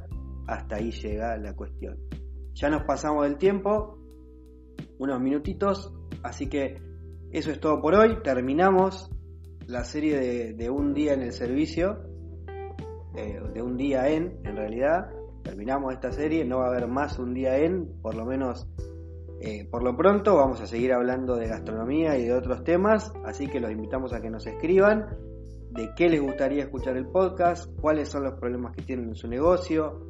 hasta 0.49 0.77
ahí 0.77 0.91
llega 0.91 1.37
la 1.37 1.55
cuestión. 1.55 1.97
Ya 2.55 2.69
nos 2.69 2.83
pasamos 2.83 3.25
del 3.25 3.39
tiempo, 3.39 3.97
unos 4.99 5.21
minutitos, 5.21 5.95
así 6.25 6.49
que 6.49 6.83
eso 7.31 7.53
es 7.53 7.61
todo 7.61 7.81
por 7.81 7.95
hoy. 7.95 8.21
Terminamos 8.25 9.09
la 9.69 9.85
serie 9.85 10.53
de, 10.53 10.71
un 10.71 10.93
día 10.93 11.13
en 11.13 11.23
el 11.23 11.33
servicio, 11.33 12.03
eh, 13.15 13.41
de 13.55 13.63
un 13.63 13.77
día 13.77 14.09
en, 14.09 14.41
en 14.45 14.57
realidad. 14.57 15.13
Terminamos 15.43 15.93
esta 15.93 16.13
serie, 16.13 16.45
no 16.45 16.59
va 16.59 16.67
a 16.67 16.69
haber 16.69 16.87
más 16.87 17.19
un 17.19 17.35
día 17.35 17.59
en, 17.59 18.01
por 18.01 18.15
lo 18.15 18.25
menos 18.25 18.69
eh, 19.43 19.67
por 19.71 19.83
lo 19.83 19.97
pronto 19.97 20.37
vamos 20.37 20.61
a 20.61 20.67
seguir 20.67 20.93
hablando 20.93 21.35
de 21.37 21.49
gastronomía 21.49 22.19
y 22.19 22.25
de 22.25 22.35
otros 22.35 22.63
temas, 22.63 23.11
así 23.25 23.47
que 23.47 23.59
los 23.59 23.71
invitamos 23.71 24.13
a 24.13 24.21
que 24.21 24.29
nos 24.29 24.47
escriban 24.47 25.17
de 25.71 25.95
qué 25.97 26.11
les 26.11 26.21
gustaría 26.21 26.65
escuchar 26.65 26.99
el 26.99 27.07
podcast, 27.07 27.71
cuáles 27.81 28.11
son 28.11 28.25
los 28.25 28.35
problemas 28.35 28.77
que 28.77 28.83
tienen 28.83 29.09
en 29.09 29.15
su 29.15 29.29
negocio, 29.29 30.09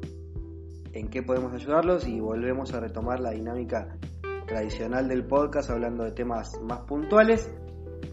en 0.91 1.07
qué 1.07 1.23
podemos 1.23 1.53
ayudarlos 1.53 2.05
y 2.07 2.19
volvemos 2.19 2.73
a 2.73 2.81
retomar 2.81 3.21
la 3.21 3.31
dinámica 3.31 3.97
tradicional 4.47 5.07
del 5.07 5.25
podcast 5.25 5.69
hablando 5.69 6.03
de 6.03 6.11
temas 6.11 6.59
más 6.61 6.81
puntuales. 6.81 7.49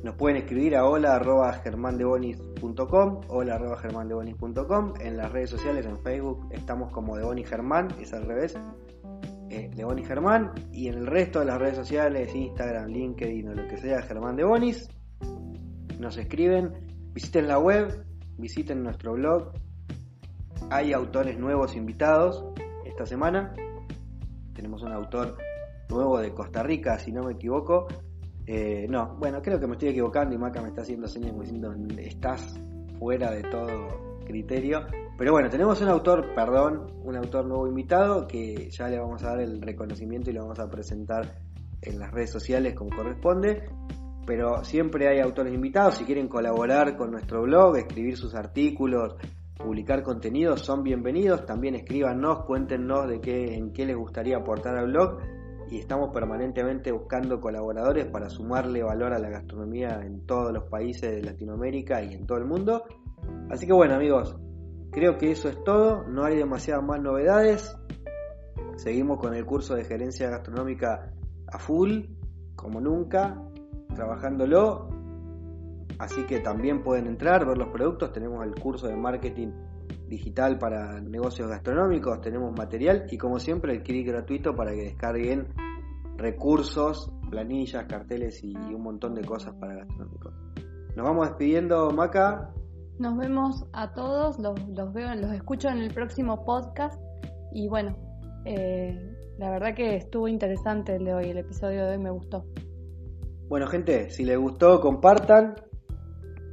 Nos 0.03 0.15
pueden 0.15 0.37
escribir 0.39 0.77
a 0.77 0.87
hola 0.87 1.17
arroba 1.17 1.53
germandebonis.com, 1.53 3.21
hola 3.29 3.55
arroba 3.57 3.77
germandebonis.com. 3.79 4.95
En 5.01 5.17
las 5.17 5.33
redes 5.33 5.51
sociales, 5.51 5.87
en 5.87 5.99
Facebook, 5.99 6.49
estamos 6.53 6.93
como 6.93 7.17
de 7.17 7.45
Germán, 7.45 7.89
es 8.01 8.13
al 8.13 8.25
revés 8.25 8.57
eh, 9.51 9.71
de 9.75 9.85
Bonis 9.85 10.07
Germán 10.07 10.53
y 10.73 10.89
en 10.89 10.95
el 10.95 11.07
resto 11.07 11.41
de 11.41 11.47
las 11.47 11.59
redes 11.59 11.77
sociales, 11.77 12.35
Instagram, 12.35 12.91
LinkedIn 12.91 13.49
o 13.49 13.55
lo 13.55 13.67
que 13.67 13.77
sea, 13.77 14.03
Germán 14.03 14.37
de 14.37 14.45
Bonis. 14.45 14.89
Nos 15.99 16.17
escriben, 16.17 16.73
visiten 17.13 17.49
la 17.49 17.59
web, 17.59 18.05
visiten 18.37 18.83
nuestro 18.83 19.15
blog. 19.15 19.53
Hay 20.71 20.93
autores 20.93 21.39
nuevos 21.39 21.75
invitados 21.77 22.45
esta 22.85 23.07
semana. 23.07 23.55
Tenemos 24.55 24.83
un 24.83 24.93
autor 24.93 25.39
nuevo 25.89 26.19
de 26.19 26.33
Costa 26.35 26.63
Rica, 26.63 26.99
si 26.99 27.11
no 27.11 27.25
me 27.25 27.33
equivoco. 27.33 27.89
Eh, 28.51 28.87
no, 28.89 29.15
bueno, 29.19 29.43
creo 29.43 29.61
que 29.61 29.67
me 29.67 29.75
estoy 29.75 29.91
equivocando 29.91 30.35
y 30.35 30.39
Maca 30.39 30.63
me 30.63 30.69
está 30.69 30.81
haciendo 30.81 31.07
señas 31.07 31.39
diciendo 31.39 31.71
estás 31.99 32.59
fuera 32.99 33.31
de 33.31 33.43
todo 33.43 34.23
criterio. 34.25 34.87
Pero 35.19 35.33
bueno, 35.33 35.51
tenemos 35.51 35.83
un 35.83 35.89
autor, 35.89 36.35
perdón, 36.35 36.87
un 37.05 37.15
autor 37.15 37.45
nuevo 37.45 37.69
invitado 37.69 38.27
que 38.27 38.71
ya 38.71 38.89
le 38.89 38.99
vamos 38.99 39.23
a 39.23 39.33
dar 39.33 39.41
el 39.41 39.61
reconocimiento 39.61 40.31
y 40.31 40.33
lo 40.33 40.45
vamos 40.45 40.59
a 40.61 40.71
presentar 40.71 41.41
en 41.83 41.99
las 41.99 42.11
redes 42.11 42.31
sociales 42.31 42.73
como 42.73 42.89
corresponde. 42.97 43.69
Pero 44.25 44.65
siempre 44.65 45.09
hay 45.09 45.21
autores 45.21 45.53
invitados, 45.53 45.97
si 45.97 46.05
quieren 46.05 46.27
colaborar 46.27 46.97
con 46.97 47.11
nuestro 47.11 47.43
blog, 47.43 47.77
escribir 47.77 48.17
sus 48.17 48.35
artículos, 48.35 49.17
publicar 49.59 50.03
contenidos, 50.03 50.63
son 50.63 50.83
bienvenidos. 50.83 51.45
También 51.45 51.75
escríbanos, 51.75 52.47
cuéntenos 52.47 53.09
de 53.09 53.21
qué, 53.21 53.57
en 53.57 53.75
qué 53.75 53.85
les 53.85 53.97
gustaría 53.97 54.39
aportar 54.39 54.75
al 54.79 54.87
blog. 54.87 55.19
Y 55.71 55.79
estamos 55.79 56.11
permanentemente 56.13 56.93
buscando 56.93 57.41
colaboradores 57.41 58.07
para 58.07 58.31
sumarle 58.31 58.83
valor 58.83 59.13
a 59.13 59.19
la 59.19 59.29
gastronomía 59.29 60.01
en 60.03 60.25
todos 60.27 60.53
los 60.53 60.65
países 60.65 61.11
de 61.11 61.23
Latinoamérica 61.23 62.03
y 62.03 62.15
en 62.15 62.27
todo 62.27 62.39
el 62.39 62.47
mundo. 62.47 62.85
Así 63.51 63.67
que 63.67 63.73
bueno 63.73 63.95
amigos, 63.95 64.37
Creo 64.91 65.19
que 65.19 65.31
eso 65.31 65.49
es 65.49 65.63
todo, 65.65 66.05
no 66.09 66.25
hay 66.25 66.37
demasiadas 66.37 66.85
más 66.85 67.01
novedades. 67.01 67.77
Seguimos 68.77 69.21
con 69.21 69.35
el 69.35 69.45
curso 69.45 69.75
de 69.75 69.85
gerencia 69.85 70.31
gastronómica 70.31 71.13
a 71.47 71.59
full, 71.59 72.05
como 72.57 72.81
nunca, 72.81 73.41
trabajándolo. 73.95 74.89
Así 75.99 76.25
que 76.27 76.41
también 76.41 76.83
pueden 76.83 77.07
entrar, 77.07 77.47
ver 77.47 77.59
los 77.59 77.69
productos. 77.69 78.13
Tenemos 78.13 78.45
el 78.47 78.55
curso 78.55 78.87
de 78.87 78.97
marketing 78.97 79.49
digital 80.09 80.59
para 80.59 81.01
negocios 81.01 81.49
gastronómicos, 81.49 82.21
tenemos 82.21 82.57
material 82.57 83.07
y 83.11 83.19
como 83.19 83.39
siempre 83.39 83.73
el 83.73 83.83
clic 83.83 84.07
gratuito 84.07 84.55
para 84.55 84.73
que 84.73 84.83
descarguen 84.83 85.49
recursos, 86.17 87.13
planillas, 87.31 87.85
carteles 87.87 88.43
y 88.43 88.55
un 88.57 88.83
montón 88.83 89.15
de 89.15 89.25
cosas 89.25 89.55
para 89.55 89.75
gastronómicos. 89.75 90.35
Nos 90.97 91.07
vamos 91.07 91.29
despidiendo, 91.29 91.91
Maca. 91.91 92.53
Nos 92.99 93.17
vemos 93.17 93.65
a 93.73 93.93
todos, 93.93 94.39
los, 94.41 94.59
los 94.69 94.93
veo, 94.93 95.15
los 95.15 95.33
escucho 95.33 95.69
en 95.69 95.79
el 95.79 95.95
próximo 95.95 96.45
podcast 96.45 97.01
y 97.53 97.69
bueno, 97.69 97.97
eh, 98.45 98.99
la 99.39 99.51
verdad 99.51 99.75
que 99.75 99.95
estuvo 99.95 100.27
interesante 100.27 100.97
el 100.97 101.05
de 101.05 101.15
hoy, 101.15 101.31
el 101.31 101.39
episodio 101.39 101.85
de 101.87 101.93
hoy 101.93 101.99
me 101.99 102.11
gustó. 102.11 102.45
Bueno 103.49 103.67
gente, 103.69 104.11
si 104.11 104.25
les 104.25 104.37
gustó 104.37 104.81
compartan, 104.81 105.55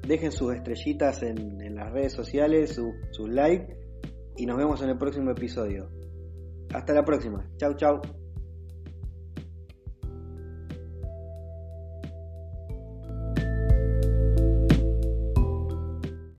dejen 0.07 0.31
sus 0.31 0.53
estrellitas 0.53 1.23
en, 1.23 1.75
las 1.75 1.91
redes 1.91 2.13
sociales, 2.13 2.75
sus 2.75 2.93
su 3.11 3.27
like 3.27 3.77
y 4.37 4.45
nos 4.45 4.57
vemos 4.57 4.81
en 4.81 4.89
el 4.89 4.97
próximo 4.97 5.31
episodio. 5.31 5.89
Hasta 6.73 6.93
la 6.93 7.03
próxima, 7.03 7.49
chau 7.57 7.75
chau. 7.75 8.01